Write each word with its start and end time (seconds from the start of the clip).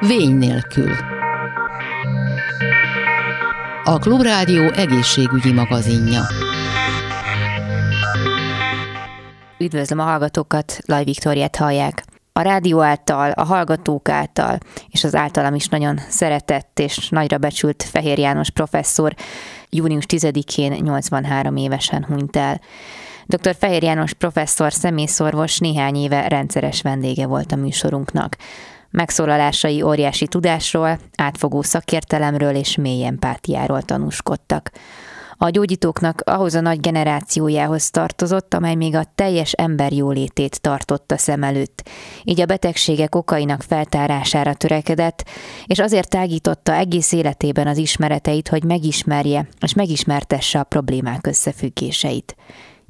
Vény 0.00 0.34
nélkül. 0.34 0.92
A 3.84 3.98
Klubrádió 3.98 4.62
egészségügyi 4.72 5.52
magazinja. 5.52 6.22
Üdvözlöm 9.58 9.98
a 9.98 10.02
hallgatókat, 10.02 10.78
Laj 10.86 11.04
Viktoriát 11.04 11.56
hallják. 11.56 12.04
A 12.32 12.40
rádió 12.40 12.80
által, 12.80 13.30
a 13.30 13.44
hallgatók 13.44 14.08
által, 14.08 14.58
és 14.88 15.04
az 15.04 15.14
általam 15.14 15.54
is 15.54 15.66
nagyon 15.66 15.98
szeretett 16.08 16.78
és 16.78 17.08
nagyra 17.08 17.38
becsült 17.38 17.82
Fehér 17.82 18.18
János 18.18 18.50
professzor 18.50 19.14
június 19.70 20.04
10-én 20.08 20.72
83 20.72 21.56
évesen 21.56 22.04
hunyt 22.04 22.36
el. 22.36 22.60
Dr. 23.26 23.54
Fehér 23.58 23.82
János 23.82 24.12
professzor 24.12 24.72
személyszorvos 24.72 25.58
néhány 25.58 25.96
éve 25.96 26.28
rendszeres 26.28 26.82
vendége 26.82 27.26
volt 27.26 27.52
a 27.52 27.56
műsorunknak. 27.56 28.36
Megszólalásai 28.94 29.82
óriási 29.82 30.26
tudásról, 30.26 30.98
átfogó 31.16 31.62
szakértelemről 31.62 32.54
és 32.54 32.76
mély 32.76 33.04
empátiáról 33.04 33.82
tanúskodtak. 33.82 34.70
A 35.36 35.48
gyógyítóknak 35.48 36.20
ahhoz 36.24 36.54
a 36.54 36.60
nagy 36.60 36.80
generációjához 36.80 37.90
tartozott, 37.90 38.54
amely 38.54 38.74
még 38.74 38.94
a 38.94 39.04
teljes 39.14 39.52
ember 39.52 39.92
jólétét 39.92 40.60
tartotta 40.60 41.16
szem 41.16 41.42
előtt, 41.42 41.88
így 42.24 42.40
a 42.40 42.46
betegségek 42.46 43.14
okainak 43.14 43.62
feltárására 43.62 44.54
törekedett, 44.54 45.28
és 45.66 45.78
azért 45.78 46.08
tágította 46.08 46.74
egész 46.74 47.12
életében 47.12 47.66
az 47.66 47.76
ismereteit, 47.76 48.48
hogy 48.48 48.64
megismerje 48.64 49.48
és 49.60 49.74
megismertesse 49.74 50.58
a 50.58 50.64
problémák 50.64 51.26
összefüggéseit. 51.26 52.36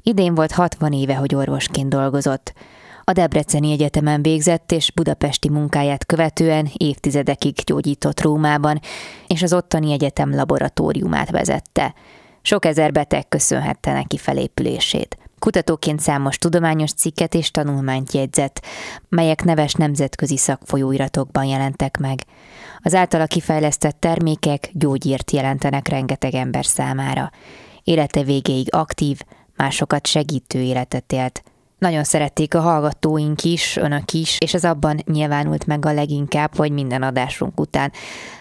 Idén 0.01 0.35
volt 0.35 0.51
60 0.51 0.93
éve, 0.93 1.15
hogy 1.15 1.35
orvosként 1.35 1.89
dolgozott. 1.89 2.53
A 3.07 3.11
Debreceni 3.11 3.71
Egyetemen 3.71 4.21
végzett, 4.21 4.71
és 4.71 4.91
budapesti 4.91 5.49
munkáját 5.49 6.05
követően 6.05 6.69
évtizedekig 6.77 7.55
gyógyított 7.65 8.21
Rómában, 8.21 8.79
és 9.27 9.41
az 9.41 9.53
ottani 9.53 9.91
egyetem 9.91 10.35
laboratóriumát 10.35 11.29
vezette. 11.31 11.93
Sok 12.41 12.65
ezer 12.65 12.91
beteg 12.91 13.27
köszönhette 13.27 13.93
neki 13.93 14.17
felépülését. 14.17 15.17
Kutatóként 15.39 15.99
számos 15.99 16.37
tudományos 16.37 16.93
cikket 16.93 17.33
és 17.33 17.51
tanulmányt 17.51 18.13
jegyzett, 18.13 18.65
melyek 19.09 19.43
neves 19.43 19.73
nemzetközi 19.73 20.37
szakfolyóiratokban 20.37 21.45
jelentek 21.45 21.97
meg. 21.97 22.23
Az 22.81 22.93
általa 22.93 23.25
kifejlesztett 23.25 23.99
termékek 23.99 24.69
gyógyírt 24.73 25.31
jelentenek 25.31 25.87
rengeteg 25.87 26.33
ember 26.33 26.65
számára. 26.65 27.31
Élete 27.83 28.23
végéig 28.23 28.73
aktív, 28.73 29.19
másokat 29.55 30.07
segítő 30.07 30.61
életet 30.61 31.11
élt. 31.11 31.43
Nagyon 31.85 32.03
szerették 32.03 32.53
a 32.55 32.61
hallgatóink 32.61 33.43
is, 33.43 33.75
önök 33.75 34.11
is, 34.11 34.37
és 34.39 34.53
ez 34.53 34.63
abban 34.63 35.01
nyilvánult 35.11 35.65
meg 35.65 35.85
a 35.85 35.93
leginkább, 35.93 36.55
hogy 36.55 36.71
minden 36.71 37.03
adásunk 37.03 37.59
után 37.59 37.91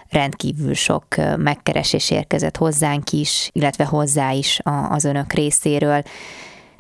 rendkívül 0.08 0.74
sok 0.74 1.06
megkeresés 1.36 2.10
érkezett 2.10 2.56
hozzánk 2.56 3.10
is, 3.10 3.48
illetve 3.52 3.84
hozzá 3.84 4.30
is 4.30 4.60
az 4.88 5.04
önök 5.04 5.32
részéről 5.32 6.02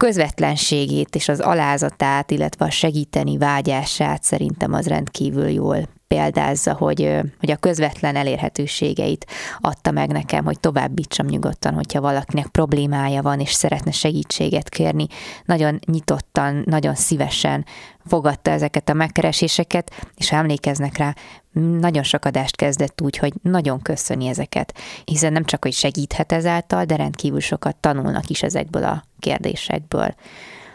közvetlenségét 0.04 1.14
és 1.14 1.28
az 1.28 1.40
alázatát, 1.40 2.30
illetve 2.30 2.64
a 2.64 2.70
segíteni 2.70 3.38
vágyását 3.38 4.22
szerintem 4.22 4.72
az 4.72 4.86
rendkívül 4.86 5.48
jól 5.48 5.88
példázza, 6.08 6.74
hogy, 6.74 7.20
hogy 7.40 7.50
a 7.50 7.56
közvetlen 7.56 8.16
elérhetőségeit 8.16 9.26
adta 9.60 9.90
meg 9.90 10.12
nekem, 10.12 10.44
hogy 10.44 10.60
továbbítsam 10.60 11.26
nyugodtan, 11.26 11.74
hogyha 11.74 12.00
valakinek 12.00 12.46
problémája 12.46 13.22
van, 13.22 13.40
és 13.40 13.52
szeretne 13.52 13.90
segítséget 13.90 14.68
kérni. 14.68 15.06
Nagyon 15.44 15.78
nyitottan, 15.86 16.62
nagyon 16.66 16.94
szívesen 16.94 17.64
fogadta 18.06 18.50
ezeket 18.50 18.88
a 18.88 18.94
megkereséseket, 18.94 19.90
és 20.16 20.32
emlékeznek 20.32 20.96
rá, 20.96 21.14
nagyon 21.60 22.02
sok 22.02 22.24
adást 22.24 22.56
kezdett 22.56 23.00
úgy, 23.00 23.16
hogy 23.16 23.32
nagyon 23.42 23.82
köszöni 23.82 24.26
ezeket, 24.26 24.74
hiszen 25.04 25.32
nem 25.32 25.44
csak, 25.44 25.62
hogy 25.64 25.72
segíthet 25.72 26.32
ezáltal, 26.32 26.84
de 26.84 26.96
rendkívül 26.96 27.40
sokat 27.40 27.76
tanulnak 27.76 28.28
is 28.28 28.42
ezekből 28.42 28.84
a 28.84 29.04
kérdésekből. 29.18 30.14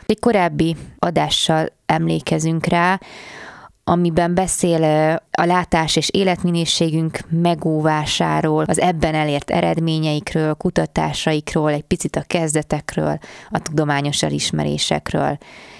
Egy 0.05 0.19
korábbi 0.19 0.75
adással 0.99 1.67
emlékezünk 1.85 2.65
rá, 2.65 2.99
amiben 3.83 4.33
beszél 4.33 4.83
a 5.31 5.45
látás 5.45 5.95
és 5.95 6.09
életminőségünk 6.09 7.19
megóvásáról, 7.29 8.63
az 8.63 8.79
ebben 8.79 9.15
elért 9.15 9.49
eredményeikről, 9.49 10.53
kutatásaikról, 10.53 11.71
egy 11.71 11.83
picit 11.83 12.15
a 12.15 12.23
kezdetekről, 12.27 13.19
a 13.49 13.59
tudományos 13.59 14.23
elismerésekről. 14.23 15.37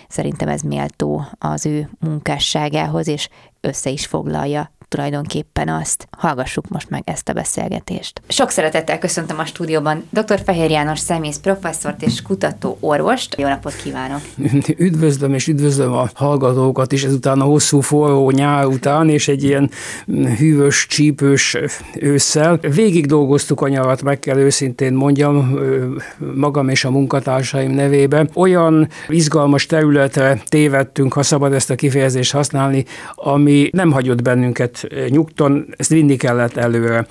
Szerintem 0.08 0.48
ez 0.48 0.62
méltó 0.62 1.26
az 1.38 1.66
ő 1.66 1.90
munkásságához, 2.00 3.08
és 3.08 3.30
össze 3.62 3.90
is 3.90 4.06
foglalja 4.06 4.72
tulajdonképpen 4.90 5.70
azt. 5.70 6.08
Hallgassuk 6.18 6.68
most 6.68 6.90
meg 6.90 7.02
ezt 7.06 7.30
a 7.30 7.34
beszélgetést. 7.34 8.22
Sok 8.28 8.50
szeretettel 8.50 9.00
köszöntöm 9.00 9.40
a 9.40 9.46
stúdióban 9.46 10.08
dr. 10.10 10.42
Fehér 10.46 10.70
János 10.70 11.00
szemész 11.00 11.38
professzort 11.38 12.02
és 12.02 12.22
kutató 12.22 12.78
orvost. 12.80 13.36
Jó 13.40 13.48
napot 13.48 13.76
kívánok! 13.76 14.22
Üdvözlöm 14.78 15.34
és 15.34 15.48
üdvözlöm 15.48 15.94
a 15.94 16.10
hallgatókat 16.14 16.92
is 16.92 17.04
ezután 17.04 17.40
a 17.40 17.44
hosszú 17.44 17.80
forró 17.80 18.32
nyár 18.32 18.66
után, 18.66 19.10
és 19.10 19.28
egy 19.28 19.44
ilyen 19.44 19.70
hűvös, 20.38 20.86
csípős 20.88 21.58
ősszel. 22.00 22.58
Végig 22.58 23.06
dolgoztuk 23.06 23.62
a 23.62 23.68
nyarat, 23.68 24.02
meg 24.02 24.20
kell 24.20 24.38
őszintén 24.38 24.94
mondjam, 24.94 25.60
magam 26.36 26.70
és 26.70 26.86
a 26.86 26.90
munkatársaim 26.90 27.72
nevében. 27.72 28.30
Olyan 28.34 28.88
izgalmas 29.08 29.66
területre 29.66 30.42
tévedtünk, 30.46 31.14
ha 31.14 31.24
szabad 31.24 31.54
ezt 31.54 31.70
a 31.70 31.76
kifejezést 31.76 32.32
használni, 32.32 32.86
ami 33.16 33.70
nem 33.72 33.92
hagyott 33.92 34.22
bennünket 34.22 34.79
nyugton, 35.10 35.74
ezt 35.78 35.90
vinni 35.90 36.16
kellett 36.16 36.58
előre. 36.58 37.06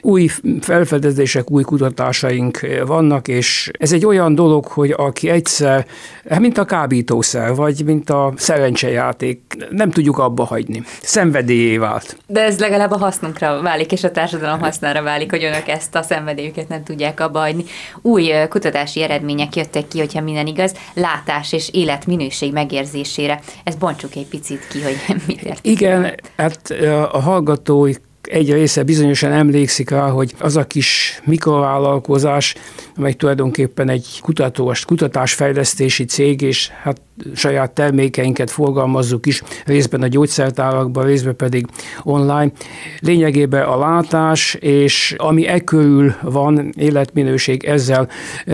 Új 0.00 0.28
felfedezések, 0.60 1.50
új 1.50 1.62
kutatásaink 1.62 2.66
vannak, 2.86 3.28
és 3.28 3.70
ez 3.78 3.92
egy 3.92 4.06
olyan 4.06 4.34
dolog, 4.34 4.66
hogy 4.66 4.94
aki 4.96 5.28
egyszer, 5.28 5.86
hát 6.28 6.40
mint 6.40 6.58
a 6.58 6.64
kábítószer, 6.64 7.54
vagy 7.54 7.82
mint 7.84 8.10
a 8.10 8.32
szerencsejáték, 8.36 9.40
nem 9.70 9.90
tudjuk 9.90 10.18
abba 10.18 10.44
hagyni. 10.44 10.82
Szenvedélyé 11.02 11.76
vált. 11.76 12.16
De 12.26 12.40
ez 12.42 12.58
legalább 12.58 12.90
a 12.90 12.98
hasznunkra 12.98 13.62
válik, 13.62 13.92
és 13.92 14.04
a 14.04 14.10
társadalom 14.10 14.60
hasznára 14.60 15.02
válik, 15.02 15.30
hogy 15.30 15.44
önök 15.44 15.68
ezt 15.68 15.94
a 15.94 16.02
szenvedélyüket 16.02 16.68
nem 16.68 16.84
tudják 16.84 17.20
abba 17.20 17.38
hagyni. 17.38 17.64
Új 18.02 18.32
kutatási 18.48 19.02
eredmények 19.02 19.56
jöttek 19.56 19.88
ki, 19.88 19.98
hogyha 19.98 20.20
minden 20.20 20.46
igaz, 20.46 20.74
látás 20.94 21.52
és 21.52 21.68
életminőség 21.72 22.52
megérzésére. 22.52 23.40
Ez 23.64 23.74
bontsuk 23.74 24.14
egy 24.14 24.26
picit 24.26 24.66
ki, 24.68 24.82
hogy 24.82 24.96
mit 25.26 25.42
ért. 25.42 25.66
Igen, 25.66 26.14
hát 26.36 26.74
a 27.10 27.20
hallgatói 27.20 27.92
egy 28.22 28.52
része 28.52 28.82
bizonyosan 28.82 29.32
emlékszik 29.32 29.90
rá, 29.90 30.08
hogy 30.08 30.34
az 30.38 30.56
a 30.56 30.66
kis 30.66 31.20
mikrovállalkozás, 31.24 32.54
amely 32.96 33.12
tulajdonképpen 33.12 33.88
egy 33.88 34.18
kutatós, 34.22 34.84
kutatásfejlesztési 34.84 36.04
cég, 36.04 36.40
és 36.40 36.68
hát 36.68 37.00
saját 37.34 37.70
termékeinket 37.70 38.50
forgalmazzuk 38.50 39.26
is, 39.26 39.42
részben 39.64 40.02
a 40.02 40.06
gyógyszertárakban, 40.06 41.04
részben 41.04 41.36
pedig 41.36 41.66
online. 42.02 42.50
Lényegében 42.98 43.62
a 43.62 43.78
látás, 43.78 44.54
és 44.54 45.14
ami 45.18 45.46
e 45.46 45.60
körül 45.60 46.14
van, 46.22 46.72
életminőség, 46.76 47.64
ezzel 47.64 48.08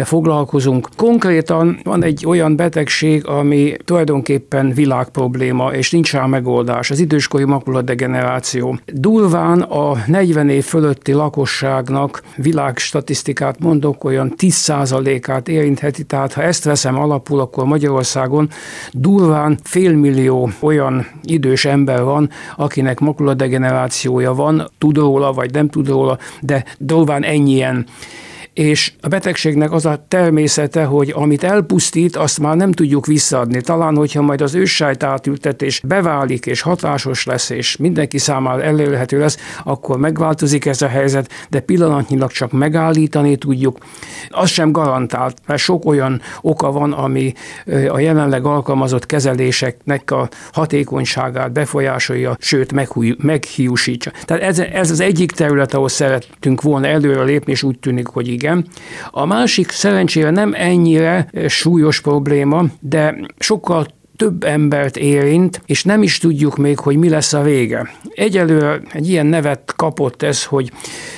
foglalkozunk. 0.05 0.89
Konkrétan 0.97 1.81
van 1.83 2.05
egy 2.05 2.27
olyan 2.27 2.57
betegség, 2.57 3.27
ami 3.27 3.77
tulajdonképpen 3.85 4.73
világprobléma, 4.73 5.73
és 5.73 5.91
nincs 5.91 6.13
rá 6.13 6.27
megoldás, 6.27 6.91
az 6.91 6.99
időskori 6.99 7.45
makuladegeneráció. 7.45 8.79
Durván 8.87 9.61
a 9.61 9.97
40 10.07 10.49
év 10.49 10.65
fölötti 10.65 11.13
lakosságnak 11.13 12.23
világstatisztikát 12.37 13.59
mondok, 13.59 14.05
olyan 14.05 14.35
10%-át 14.37 15.49
érintheti, 15.49 16.05
tehát 16.05 16.33
ha 16.33 16.43
ezt 16.43 16.65
veszem 16.65 16.99
alapul, 16.99 17.41
akkor 17.41 17.65
Magyarországon 17.65 18.49
durván 18.93 19.59
félmillió 19.63 20.51
olyan 20.61 21.07
idős 21.23 21.65
ember 21.65 22.03
van, 22.03 22.31
akinek 22.57 23.01
makuladegenerációja 23.01 24.35
van, 24.35 24.71
tud 24.79 24.97
róla, 24.97 25.33
vagy 25.33 25.53
nem 25.53 25.69
tud 25.69 25.89
róla, 25.89 26.19
de 26.41 26.65
durván 26.79 27.25
ennyien 27.25 27.87
és 28.57 28.93
a 29.01 29.09
betegségnek 29.09 29.73
az 29.73 29.87
a 29.87 30.05
természete, 30.09 30.85
hogy 30.85 31.13
amit 31.17 31.45
elpusztít, 31.45 32.17
azt 32.17 32.41
már 32.41 32.57
nem 32.57 32.73
tudjuk 32.73 33.07
visszaadni. 33.07 33.61
Talán, 33.61 33.97
hogyha 33.97 34.23
majd 34.23 34.41
az 34.41 34.55
őssájt 34.55 35.03
átültetés 35.03 35.81
beválik, 35.85 36.47
és 36.47 36.61
hatásos 36.61 37.25
lesz, 37.25 37.51
és 37.51 37.77
mindenki 37.77 38.19
számára 38.19 38.63
elérhető 38.63 39.19
lesz, 39.19 39.39
akkor 39.65 39.99
megváltozik 39.99 40.67
ez 40.67 40.83
a 40.83 40.89
helyzet, 40.89 41.31
de 41.51 41.61
pillanatnyilag 41.61 42.31
csak 42.31 42.53
megállítani 42.53 43.37
tudjuk. 43.37 43.79
Az 44.29 44.51
sem 44.51 44.73
garantált, 44.73 45.39
mert 45.47 45.61
sok 45.61 45.85
olyan 45.85 46.21
oka 46.41 46.73
van, 46.73 46.93
ami 46.93 47.33
a 47.89 47.99
jelenleg 47.99 48.45
alkalmazott 48.45 49.07
kezeléseknek 49.07 50.11
a 50.11 50.29
hatékonyságát 50.53 51.53
befolyásolja, 51.53 52.37
sőt 52.41 52.73
meghiúsítja. 53.19 54.13
Tehát 54.25 54.43
ez, 54.43 54.59
ez 54.59 54.91
az 54.91 55.01
egyik 55.01 55.33
terület, 55.33 55.75
ahol 55.75 55.89
szerettünk 55.89 56.63
volna 56.63 56.87
előre 56.87 57.23
lépni, 57.23 57.53
és 57.53 57.63
úgy 57.63 57.79
tűnik, 57.79 58.07
hogy 58.07 58.29
igen 58.29 58.45
igen. 58.47 58.67
A 59.11 59.25
másik 59.25 59.71
szerencsére 59.71 60.31
nem 60.31 60.53
ennyire 60.55 61.31
súlyos 61.47 62.01
probléma, 62.01 62.65
de 62.81 63.17
sokkal 63.39 63.87
több 64.17 64.45
embert 64.45 64.97
érint, 64.97 65.63
és 65.67 65.85
nem 65.85 66.03
is 66.03 66.19
tudjuk 66.19 66.57
még, 66.57 66.79
hogy 66.79 66.97
mi 66.97 67.09
lesz 67.09 67.33
a 67.33 67.43
vége. 67.43 67.91
Egyelőre 68.15 68.81
egy 68.93 69.09
ilyen 69.09 69.27
nevet 69.27 69.73
kapott 69.77 70.23
ez, 70.23 70.45
hogy 70.45 70.71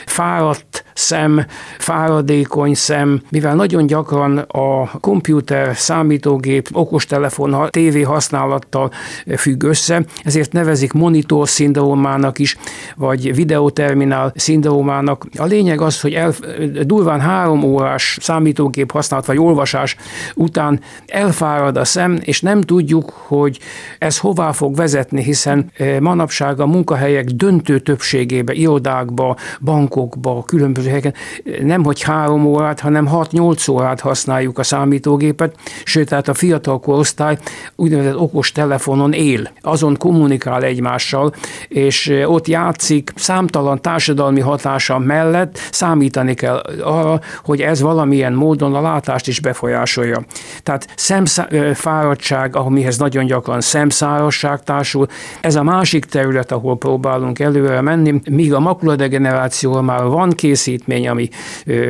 fáradt 0.06 0.84
szem, 0.94 1.46
fáradékony 1.78 2.74
szem, 2.74 3.22
mivel 3.30 3.54
nagyon 3.54 3.86
gyakran 3.86 4.38
a 4.38 4.90
komputer, 5.00 5.76
számítógép, 5.76 6.68
okostelefon, 6.72 7.68
tévé 7.70 8.02
használattal 8.02 8.90
függ 9.36 9.62
össze, 9.62 10.04
ezért 10.24 10.52
nevezik 10.52 10.92
monitor 10.92 11.48
szindrómának 11.48 12.38
is, 12.38 12.56
vagy 12.96 13.34
videoterminál 13.34 14.32
szindrómának. 14.36 15.26
A 15.36 15.44
lényeg 15.44 15.80
az, 15.80 16.00
hogy 16.00 16.14
el, 16.14 16.34
durván 16.82 17.20
három 17.20 17.62
órás 17.62 18.18
számítógép 18.20 18.92
használat 18.92 19.26
vagy 19.26 19.38
olvasás 19.38 19.96
után 20.34 20.80
elfárad 21.06 21.76
a 21.76 21.84
szem, 21.84 22.18
és 22.24 22.40
nem 22.40 22.60
tudjuk, 22.88 23.12
hogy 23.26 23.58
ez 23.98 24.18
hová 24.18 24.52
fog 24.52 24.76
vezetni, 24.76 25.22
hiszen 25.22 25.70
eh, 25.76 26.00
manapság 26.00 26.60
a 26.60 26.66
munkahelyek 26.66 27.24
döntő 27.24 27.78
többségébe, 27.78 28.52
irodákba, 28.52 29.36
bankokba, 29.60 30.42
különböző 30.46 30.88
helyeken 30.88 31.14
nem 31.62 31.84
hogy 31.84 32.02
három 32.02 32.46
órát, 32.46 32.80
hanem 32.80 33.08
6-8 33.12 33.70
órát 33.70 34.00
használjuk 34.00 34.58
a 34.58 34.62
számítógépet, 34.62 35.54
sőt, 35.84 36.08
tehát 36.08 36.28
a 36.28 36.34
fiatal 36.34 36.80
korosztály 36.80 37.38
úgynevezett 37.76 38.16
okos 38.16 38.52
telefonon 38.52 39.12
él, 39.12 39.50
azon 39.60 39.96
kommunikál 39.96 40.62
egymással, 40.62 41.32
és 41.68 42.08
eh, 42.08 42.30
ott 42.30 42.46
játszik, 42.46 43.12
számtalan 43.14 43.82
társadalmi 43.82 44.40
hatása 44.40 44.98
mellett 44.98 45.58
számítani 45.70 46.34
kell 46.34 46.56
arra, 46.82 47.20
hogy 47.44 47.60
ez 47.60 47.80
valamilyen 47.80 48.32
módon 48.32 48.74
a 48.74 48.80
látást 48.80 49.28
is 49.28 49.40
befolyásolja. 49.40 50.22
Tehát 50.62 50.86
szemfáradtság, 50.96 52.56
amihez 52.78 52.98
nagyon 52.98 53.26
gyakran 53.26 53.60
szemszárasság 53.60 54.62
társul, 54.62 55.06
ez 55.40 55.54
a 55.54 55.62
másik 55.62 56.04
terület, 56.04 56.52
ahol 56.52 56.78
próbálunk 56.78 57.38
előre 57.38 57.80
menni, 57.80 58.20
míg 58.30 58.54
a 58.54 58.60
makuladegeneráció 58.60 59.80
már 59.80 60.04
van 60.04 60.30
készítmény, 60.30 61.08
ami 61.08 61.28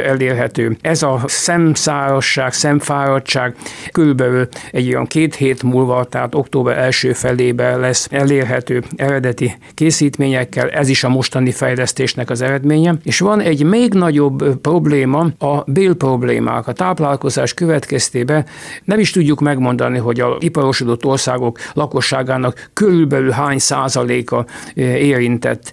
elérhető. 0.04 0.76
Ez 0.80 1.02
a 1.02 1.20
szemszárasság, 1.26 2.52
szemfáradtság 2.52 3.54
körülbelül 3.92 4.48
egy 4.70 4.88
olyan 4.88 5.06
két 5.06 5.34
hét 5.34 5.62
múlva, 5.62 6.04
tehát 6.04 6.34
október 6.34 6.78
első 6.78 7.12
felében 7.12 7.80
lesz 7.80 8.08
elérhető 8.10 8.82
eredeti 8.96 9.56
készítményekkel, 9.74 10.68
ez 10.68 10.88
is 10.88 11.04
a 11.04 11.08
mostani 11.08 11.50
fejlesztésnek 11.50 12.30
az 12.30 12.42
eredménye. 12.42 12.94
És 13.04 13.18
van 13.18 13.40
egy 13.40 13.62
még 13.62 13.92
nagyobb 13.92 14.56
probléma, 14.60 15.26
a 15.38 15.62
bél 15.66 15.94
problémák. 15.94 16.66
A 16.66 16.72
táplálkozás 16.72 17.54
következtében 17.54 18.46
nem 18.84 18.98
is 18.98 19.10
tudjuk 19.10 19.40
megmondani, 19.40 19.98
hogy 19.98 20.20
a 20.20 20.36
iparosodott 20.78 21.04
országok 21.04 21.58
lakosságának 21.74 22.70
körülbelül 22.72 23.30
hány 23.30 23.58
százaléka 23.58 24.46
érintett, 24.74 25.72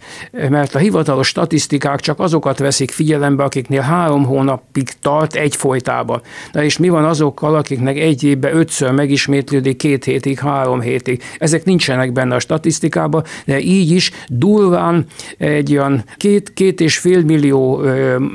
mert 0.50 0.76
a 0.76 0.80
hivatalos 0.80 1.28
statisztikák 1.28 2.00
csak 2.00 2.20
azokat 2.20 2.60
veszik 2.60 2.92
figyelembe, 2.92 3.44
akiknél 3.44 3.82
három 3.82 4.26
hónapig 4.26 4.90
tart 5.02 5.36
egy 5.36 5.56
folytában. 5.56 6.22
Na 6.52 6.64
és 6.64 6.78
mi 6.78 6.90
van 6.90 7.06
azokkal, 7.06 7.56
akiknek 7.56 7.98
egy 7.98 8.24
évben 8.24 8.58
ötször 8.58 8.92
megismétlődik, 8.92 9.78
két 9.78 10.04
hétig, 10.04 10.40
három 10.40 10.82
hétig. 10.82 11.24
Ezek 11.40 11.66
nincsenek 11.66 12.12
benne 12.12 12.36
a 12.36 12.40
statisztikában, 12.40 13.24
de 13.46 13.60
így 13.60 13.92
is 13.92 14.12
durván 14.28 15.06
egy 15.38 15.72
olyan 15.72 16.04
két, 16.18 16.54
két 16.54 16.82
és 16.82 16.98
fél 16.98 17.24
millió 17.24 17.82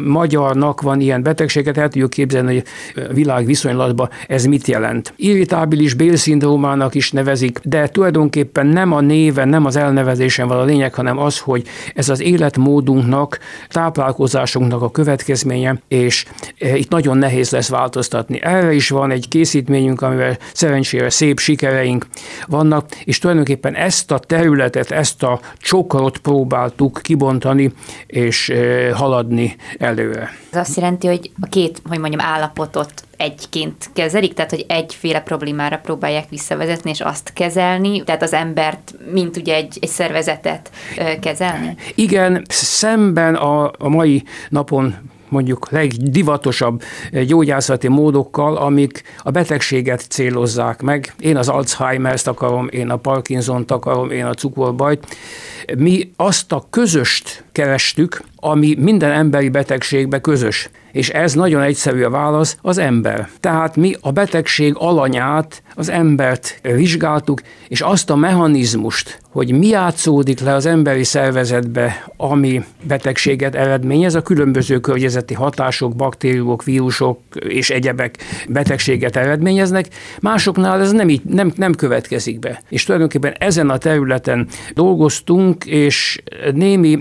magyarnak 0.04 0.80
van 0.80 1.00
ilyen 1.00 1.22
betegséget, 1.22 1.78
el 1.78 1.88
tudjuk 1.88 2.10
képzelni, 2.10 2.54
hogy 2.54 2.64
világ 3.14 3.46
viszonylatban 3.46 4.08
ez 4.28 4.44
mit 4.44 4.66
jelent. 4.66 5.12
Irritábilis 5.16 5.94
bélszindrómának 6.60 6.94
is 6.94 7.10
nevezik, 7.10 7.60
de 7.62 7.88
tulajdonképpen 7.88 8.66
nem 8.66 8.92
a 8.92 9.00
néven, 9.00 9.48
nem 9.48 9.64
az 9.64 9.76
elnevezésen 9.76 10.48
van 10.48 10.58
a 10.58 10.64
lényeg, 10.64 10.94
hanem 10.94 11.18
az, 11.18 11.38
hogy 11.38 11.66
ez 11.94 12.08
az 12.08 12.20
életmódunknak, 12.20 13.38
táplálkozásunknak 13.68 14.82
a 14.82 14.90
következménye, 14.90 15.82
és 15.88 16.24
e, 16.58 16.76
itt 16.76 16.90
nagyon 16.90 17.18
nehéz 17.18 17.50
lesz 17.50 17.68
változtatni. 17.68 18.42
Erre 18.42 18.72
is 18.72 18.88
van 18.88 19.10
egy 19.10 19.28
készítményünk, 19.28 20.02
amivel 20.02 20.36
szerencsére 20.52 21.10
szép 21.10 21.38
sikereink 21.38 22.06
vannak, 22.46 22.88
és 23.04 23.18
tulajdonképpen 23.18 23.74
ezt 23.74 24.10
a 24.10 24.18
területet, 24.18 24.90
ezt 24.90 25.22
a 25.22 25.40
csokrot 25.58 26.18
próbáltuk 26.18 27.00
kibontani 27.02 27.72
és 28.06 28.48
e, 28.48 28.94
haladni 28.94 29.56
előre. 29.78 30.30
Ez 30.50 30.58
azt 30.58 30.76
jelenti, 30.76 31.06
hogy 31.06 31.30
a 31.40 31.46
két, 31.46 31.82
hogy 31.88 31.98
mondjam, 31.98 32.20
állapotot 32.20 32.92
egyként 33.20 33.90
kezelik, 33.92 34.34
tehát 34.34 34.50
hogy 34.50 34.64
egyféle 34.68 35.20
problémára 35.20 35.78
próbálják 35.78 36.28
visszavezetni, 36.28 36.90
és 36.90 37.00
azt 37.00 37.32
kezelni, 37.32 38.02
tehát 38.04 38.22
az 38.22 38.32
embert, 38.32 38.94
mint 39.12 39.36
ugye 39.36 39.54
egy, 39.54 39.78
egy 39.80 39.88
szervezetet 39.88 40.70
kezelni? 41.20 41.76
Igen, 41.94 42.44
szemben 42.48 43.34
a, 43.34 43.70
a 43.78 43.88
mai 43.88 44.22
napon 44.48 44.94
mondjuk 45.30 45.70
legdivatosabb 45.70 46.82
gyógyászati 47.26 47.88
módokkal, 47.88 48.56
amik 48.56 49.02
a 49.22 49.30
betegséget 49.30 50.00
célozzák 50.00 50.82
meg. 50.82 51.14
Én 51.18 51.36
az 51.36 51.48
Alzheimer-t 51.48 52.26
akarom, 52.26 52.68
én 52.70 52.90
a 52.90 52.96
Parkinson-t 52.96 53.70
akarom, 53.70 54.10
én 54.10 54.24
a 54.24 54.34
cukorbajt. 54.34 55.16
Mi 55.78 56.10
azt 56.16 56.52
a 56.52 56.66
közöst 56.70 57.44
kerestük, 57.60 58.22
ami 58.36 58.74
minden 58.78 59.10
emberi 59.10 59.48
betegségbe 59.48 60.20
közös. 60.20 60.70
És 60.92 61.08
ez 61.08 61.34
nagyon 61.34 61.62
egyszerű 61.62 62.02
a 62.02 62.10
válasz, 62.10 62.56
az 62.62 62.78
ember. 62.78 63.28
Tehát 63.40 63.76
mi 63.76 63.94
a 64.00 64.10
betegség 64.10 64.74
alanyát, 64.76 65.62
az 65.74 65.88
embert 65.88 66.60
vizsgáltuk, 66.62 67.40
és 67.68 67.80
azt 67.80 68.10
a 68.10 68.16
mechanizmust, 68.16 69.20
hogy 69.30 69.52
mi 69.52 69.66
játszódik 69.66 70.40
le 70.40 70.54
az 70.54 70.66
emberi 70.66 71.04
szervezetbe, 71.04 72.12
ami 72.16 72.64
betegséget 72.82 73.54
eredményez, 73.54 74.14
a 74.14 74.22
különböző 74.22 74.80
környezeti 74.80 75.34
hatások, 75.34 75.96
baktériumok, 75.96 76.64
vírusok 76.64 77.18
és 77.48 77.70
egyebek 77.70 78.16
betegséget 78.48 79.16
eredményeznek, 79.16 79.86
másoknál 80.20 80.80
ez 80.80 80.92
nem, 80.92 81.08
így, 81.08 81.22
nem, 81.24 81.52
nem 81.56 81.74
következik 81.74 82.38
be. 82.38 82.62
És 82.68 82.84
tulajdonképpen 82.84 83.34
ezen 83.38 83.70
a 83.70 83.78
területen 83.78 84.46
dolgoztunk, 84.74 85.64
és 85.64 86.22
némi 86.54 86.98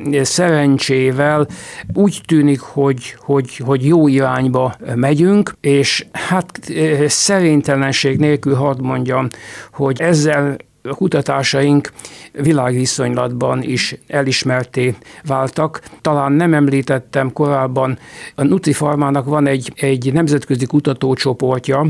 szerencsével 0.49 1.47
úgy 1.93 2.21
tűnik, 2.25 2.59
hogy, 2.59 3.15
hogy, 3.17 3.57
hogy 3.57 3.85
jó 3.85 4.07
irányba 4.07 4.75
megyünk, 4.95 5.53
és 5.61 6.05
hát 6.11 6.59
eh, 6.67 7.07
szerintelenség 7.07 8.17
nélkül 8.17 8.55
hadd 8.55 8.81
mondjam, 8.81 9.27
hogy 9.71 10.01
ezzel 10.01 10.57
a 10.83 10.95
kutatásaink 10.95 11.91
világviszonylatban 12.31 13.63
is 13.63 13.95
elismerté 14.07 14.95
váltak. 15.23 15.81
Talán 16.01 16.31
nem 16.31 16.53
említettem 16.53 17.33
korábban, 17.33 17.99
a 18.35 18.43
Nutrifarmának 18.43 19.25
van 19.25 19.47
egy, 19.47 19.73
egy 19.75 20.13
nemzetközi 20.13 20.65
kutatócsoportja, 20.65 21.85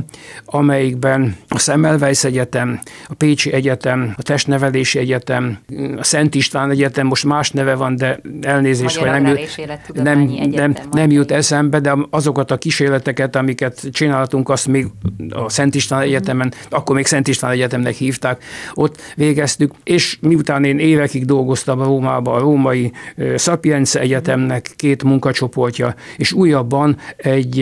amelyikben 0.46 1.36
a 1.48 1.60
Semmelweis 1.60 2.24
Egyetem, 2.24 2.80
a 3.08 3.14
Pécsi 3.14 3.54
Egyetem, 3.54 4.14
a 4.18 4.22
Testnevelési 4.22 5.00
Egyetem, 5.00 5.58
a 5.98 6.04
Szent 6.04 6.36
István 6.36 6.70
Egyetem, 6.70 7.08
most 7.08 7.26
más 7.26 7.52
neve 7.52 7.76
van, 7.76 7.96
de 7.96 8.20
elnézést, 8.42 8.98
hogy 8.98 9.10
nem 9.10 9.26
jut, 9.26 9.58
nem, 9.94 10.20
nem, 10.52 10.76
nem 10.92 11.12
jut 11.12 11.32
eszembe, 11.32 11.80
de 11.80 11.96
azokat 12.10 12.52
a 12.52 12.58
kísérleteket, 12.58 13.36
amiket 13.36 13.88
csináltunk, 13.92 14.50
azt 14.50 14.68
még 14.68 14.88
a 15.30 15.50
Szent 15.50 15.76
István 15.76 16.02
Egyetemen, 16.02 16.54
akkor 16.70 16.96
még 16.96 17.06
Szent 17.06 17.28
István 17.28 17.52
Egyetemnek 17.52 17.94
hívták, 17.94 18.44
ott 18.80 19.02
végeztük, 19.16 19.72
és 19.84 20.18
miután 20.22 20.64
én 20.64 20.80
évekig 20.80 21.26
dolgoztam 21.26 21.84
Rómában, 21.84 22.36
a 22.36 22.40
Római 22.40 22.92
Sapienza 23.38 24.00
Egyetemnek 24.00 24.74
két 24.76 25.04
munkacsoportja, 25.04 25.96
és 26.18 26.32
újabban 26.34 26.98
egy 27.18 27.60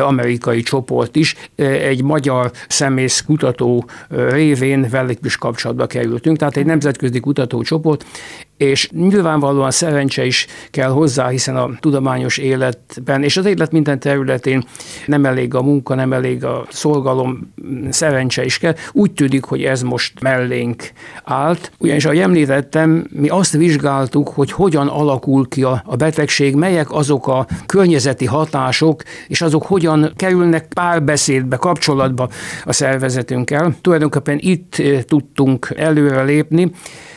amerikai 0.00 0.62
csoport 0.62 1.16
is, 1.16 1.34
egy 1.56 2.02
magyar 2.02 2.50
szemész 2.68 3.20
kutató 3.26 3.84
révén 4.08 4.86
velük 4.90 5.18
is 5.24 5.36
kapcsolatba 5.36 5.86
kerültünk, 5.86 6.36
tehát 6.36 6.56
egy 6.56 6.66
nemzetközi 6.66 7.20
kutatócsoport, 7.20 8.04
és 8.56 8.88
nyilvánvalóan 8.90 9.70
szerencse 9.70 10.24
is 10.24 10.46
kell 10.70 10.90
hozzá, 10.90 11.28
hiszen 11.28 11.56
a 11.56 11.70
tudományos 11.80 12.38
életben 12.38 13.22
és 13.22 13.36
az 13.36 13.44
élet 13.44 13.72
minden 13.72 13.98
területén 13.98 14.64
nem 15.06 15.24
elég 15.24 15.54
a 15.54 15.62
munka, 15.62 15.94
nem 15.94 16.12
elég 16.12 16.44
a 16.44 16.66
szolgalom, 16.70 17.52
szerencse 17.90 18.44
is 18.44 18.58
kell. 18.58 18.74
Úgy 18.92 19.12
tűnik, 19.12 19.44
hogy 19.44 19.62
ez 19.62 19.82
most 19.82 20.20
mellénk 20.20 20.92
állt. 21.24 21.72
Ugyanis, 21.78 22.04
ahogy 22.04 22.18
említettem, 22.18 23.06
mi 23.10 23.28
azt 23.28 23.52
vizsgáltuk, 23.52 24.28
hogy 24.28 24.52
hogyan 24.52 24.88
alakul 24.88 25.48
ki 25.48 25.62
a, 25.62 25.82
a 25.86 25.96
betegség, 25.96 26.54
melyek 26.54 26.92
azok 26.92 27.28
a 27.28 27.46
környezeti 27.66 28.24
hatások, 28.24 29.02
és 29.28 29.40
azok 29.42 29.66
hogyan 29.66 30.12
kerülnek 30.16 30.66
párbeszédbe, 30.74 31.56
kapcsolatba 31.56 32.28
a 32.64 32.72
szervezetünkkel. 32.72 33.76
Tulajdonképpen 33.80 34.38
itt 34.40 34.74
eh, 34.78 35.02
tudtunk 35.02 35.72
előre 35.76 36.22
lépni, 36.22 36.70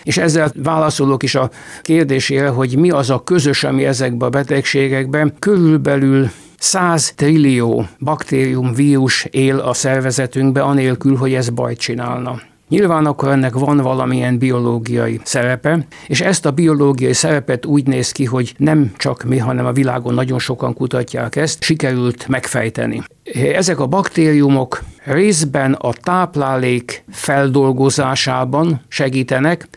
és 0.09 0.17
ezzel 0.17 0.51
válaszolok 0.55 1.23
is 1.23 1.35
a 1.35 1.49
kérdésére, 1.81 2.47
hogy 2.47 2.77
mi 2.77 2.89
az 2.89 3.09
a 3.09 3.23
közös, 3.23 3.63
ami 3.63 3.85
ezekben 3.85 4.27
a 4.27 4.31
betegségekben 4.31 5.33
körülbelül 5.39 6.29
100 6.57 7.13
trillió 7.15 7.87
baktérium, 7.99 8.73
vírus 8.73 9.25
él 9.31 9.59
a 9.59 9.73
szervezetünkbe, 9.73 10.61
anélkül, 10.61 11.15
hogy 11.15 11.33
ez 11.33 11.49
bajt 11.49 11.79
csinálna. 11.79 12.41
Nyilván 12.69 13.05
akkor 13.05 13.29
ennek 13.29 13.53
van 13.53 13.77
valamilyen 13.77 14.37
biológiai 14.37 15.19
szerepe, 15.23 15.85
és 16.07 16.21
ezt 16.21 16.45
a 16.45 16.51
biológiai 16.51 17.13
szerepet 17.13 17.65
úgy 17.65 17.87
néz 17.87 18.11
ki, 18.11 18.25
hogy 18.25 18.53
nem 18.57 18.91
csak 18.97 19.23
mi, 19.23 19.37
hanem 19.37 19.65
a 19.65 19.71
világon 19.71 20.13
nagyon 20.13 20.39
sokan 20.39 20.73
kutatják 20.73 21.35
ezt, 21.35 21.63
sikerült 21.63 22.27
megfejteni. 22.27 23.01
Ezek 23.53 23.79
a 23.79 23.87
baktériumok 23.87 24.83
részben 25.03 25.73
a 25.73 25.93
táplálék 25.93 27.03
feldolgozásában 27.11 28.81
segítenek, 28.87 29.67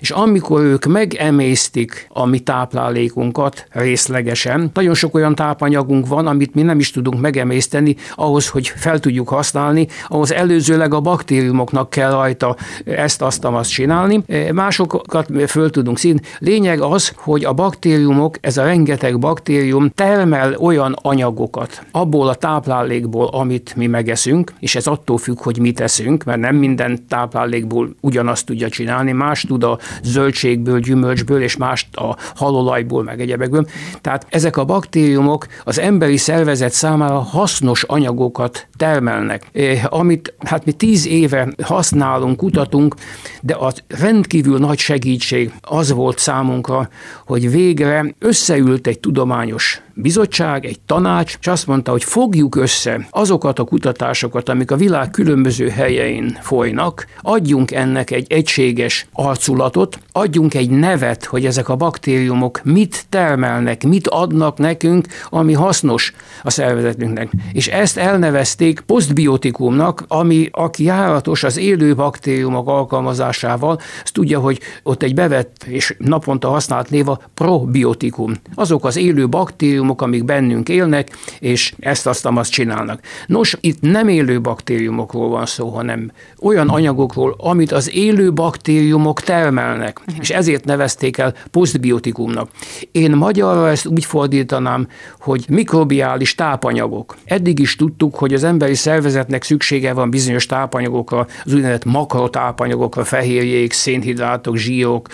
és 0.00 0.10
amikor 0.10 0.60
ők 0.60 0.84
megemésztik 0.84 2.06
a 2.08 2.26
mi 2.26 2.38
táplálékunkat 2.38 3.66
részlegesen, 3.70 4.70
nagyon 4.74 4.94
sok 4.94 5.14
olyan 5.14 5.34
tápanyagunk 5.34 6.06
van, 6.06 6.26
amit 6.26 6.54
mi 6.54 6.62
nem 6.62 6.78
is 6.78 6.90
tudunk 6.90 7.20
megemészteni, 7.20 7.96
ahhoz, 8.14 8.48
hogy 8.48 8.66
fel 8.66 8.98
tudjuk 8.98 9.28
használni, 9.28 9.86
ahhoz 10.08 10.32
előzőleg 10.32 10.94
a 10.94 11.00
baktériumoknak 11.00 11.90
kell 11.90 12.10
rajta 12.10 12.56
ezt, 12.84 13.22
azt, 13.22 13.44
azt 13.44 13.70
csinálni. 13.70 14.22
Másokat 14.52 15.30
föl 15.46 15.70
tudunk 15.70 15.98
színi. 15.98 16.20
Lényeg 16.38 16.80
az, 16.80 17.12
hogy 17.16 17.44
a 17.44 17.52
baktériumok, 17.52 18.36
ez 18.40 18.56
a 18.56 18.64
rengeteg 18.64 19.18
baktérium 19.18 19.90
termel 19.94 20.54
olyan 20.54 20.96
anyagokat 21.02 21.82
abból 21.90 22.28
a 22.28 22.34
táplálékból, 22.34 23.26
amit 23.26 23.76
mi 23.76 23.86
megeszünk, 23.86 24.52
és 24.60 24.74
ez 24.74 24.86
attól 24.86 25.18
függ, 25.18 25.42
hogy 25.42 25.58
mit 25.58 25.80
eszünk, 25.80 26.24
mert 26.24 26.40
nem 26.40 26.56
minden 26.56 27.06
táplálékból 27.08 27.94
ugyanazt 28.00 28.46
tudja 28.46 28.68
csinálni, 28.68 29.12
más 29.12 29.42
tud 29.42 29.64
a 29.64 29.78
zöldségből, 30.02 30.80
gyümölcsből, 30.80 31.42
és 31.42 31.56
mást 31.56 31.96
a 31.96 32.16
halolajból, 32.34 33.02
meg 33.02 33.20
egyebekből. 33.20 33.66
Tehát 34.00 34.26
ezek 34.30 34.56
a 34.56 34.64
baktériumok 34.64 35.46
az 35.64 35.78
emberi 35.78 36.16
szervezet 36.16 36.72
számára 36.72 37.18
hasznos 37.18 37.82
anyagokat 37.82 38.68
termelnek, 38.76 39.50
amit 39.84 40.34
hát 40.38 40.64
mi 40.64 40.72
tíz 40.72 41.06
éve 41.06 41.48
használunk, 41.62 42.36
kutatunk, 42.36 42.94
de 43.42 43.54
a 43.54 43.72
rendkívül 43.88 44.58
nagy 44.58 44.78
segítség 44.78 45.52
az 45.60 45.92
volt 45.92 46.18
számunkra, 46.18 46.88
hogy 47.26 47.50
végre 47.50 48.14
összeült 48.18 48.86
egy 48.86 49.00
tudományos 49.00 49.80
bizottság, 50.00 50.64
egy 50.64 50.80
tanács, 50.80 51.36
és 51.40 51.46
azt 51.46 51.66
mondta, 51.66 51.90
hogy 51.90 52.04
fogjuk 52.04 52.56
össze 52.56 53.06
azokat 53.10 53.58
a 53.58 53.64
kutatásokat, 53.64 54.48
amik 54.48 54.70
a 54.70 54.76
világ 54.76 55.10
különböző 55.10 55.68
helyein 55.68 56.38
folynak, 56.40 57.06
adjunk 57.20 57.70
ennek 57.70 58.10
egy 58.10 58.32
egységes 58.32 59.06
arculatot, 59.12 59.98
adjunk 60.12 60.54
egy 60.54 60.70
nevet, 60.70 61.24
hogy 61.24 61.46
ezek 61.46 61.68
a 61.68 61.76
baktériumok 61.76 62.60
mit 62.64 63.06
termelnek, 63.08 63.84
mit 63.84 64.08
adnak 64.08 64.58
nekünk, 64.58 65.06
ami 65.28 65.52
hasznos 65.52 66.12
a 66.42 66.50
szervezetünknek. 66.50 67.30
És 67.52 67.68
ezt 67.68 67.96
elnevezték 67.96 68.80
posztbiotikumnak, 68.80 70.04
ami 70.08 70.48
aki 70.52 70.84
járatos 70.84 71.44
az 71.44 71.56
élő 71.56 71.94
baktériumok 71.94 72.68
alkalmazásával, 72.68 73.80
azt 74.02 74.12
tudja, 74.12 74.40
hogy 74.40 74.60
ott 74.82 75.02
egy 75.02 75.14
bevett 75.14 75.64
és 75.66 75.94
naponta 75.98 76.48
használt 76.48 76.90
név 76.90 77.08
a 77.08 77.20
probiotikum. 77.34 78.34
Azok 78.54 78.84
az 78.84 78.96
élő 78.96 79.28
baktériumok, 79.28 79.87
baktériumok, 79.88 80.02
amik 80.02 80.24
bennünk 80.24 80.68
élnek, 80.68 81.16
és 81.38 81.72
ezt 81.78 82.06
azt 82.06 82.26
azt 82.26 82.50
csinálnak. 82.50 83.00
Nos, 83.26 83.56
itt 83.60 83.80
nem 83.80 84.08
élő 84.08 84.40
baktériumokról 84.40 85.28
van 85.28 85.46
szó, 85.46 85.68
hanem 85.68 86.10
olyan 86.40 86.68
anyagokról, 86.68 87.34
amit 87.38 87.72
az 87.72 87.94
élő 87.94 88.32
baktériumok 88.32 89.20
termelnek, 89.20 90.00
uh-huh. 90.00 90.16
és 90.20 90.30
ezért 90.30 90.64
nevezték 90.64 91.18
el 91.18 91.34
posztbiotikumnak. 91.50 92.50
Én 92.92 93.10
magyarra 93.10 93.68
ezt 93.68 93.86
úgy 93.86 94.04
fordítanám, 94.04 94.88
hogy 95.20 95.44
mikrobiális 95.48 96.34
tápanyagok. 96.34 97.16
Eddig 97.24 97.58
is 97.58 97.76
tudtuk, 97.76 98.14
hogy 98.14 98.34
az 98.34 98.44
emberi 98.44 98.74
szervezetnek 98.74 99.42
szüksége 99.42 99.92
van 99.92 100.10
bizonyos 100.10 100.46
tápanyagokra, 100.46 101.26
az 101.44 101.52
úgynevezett 101.52 101.84
makrotápanyagokra, 101.84 103.04
fehérjék, 103.04 103.72
szénhidrátok, 103.72 104.56
zsírok, 104.56 105.08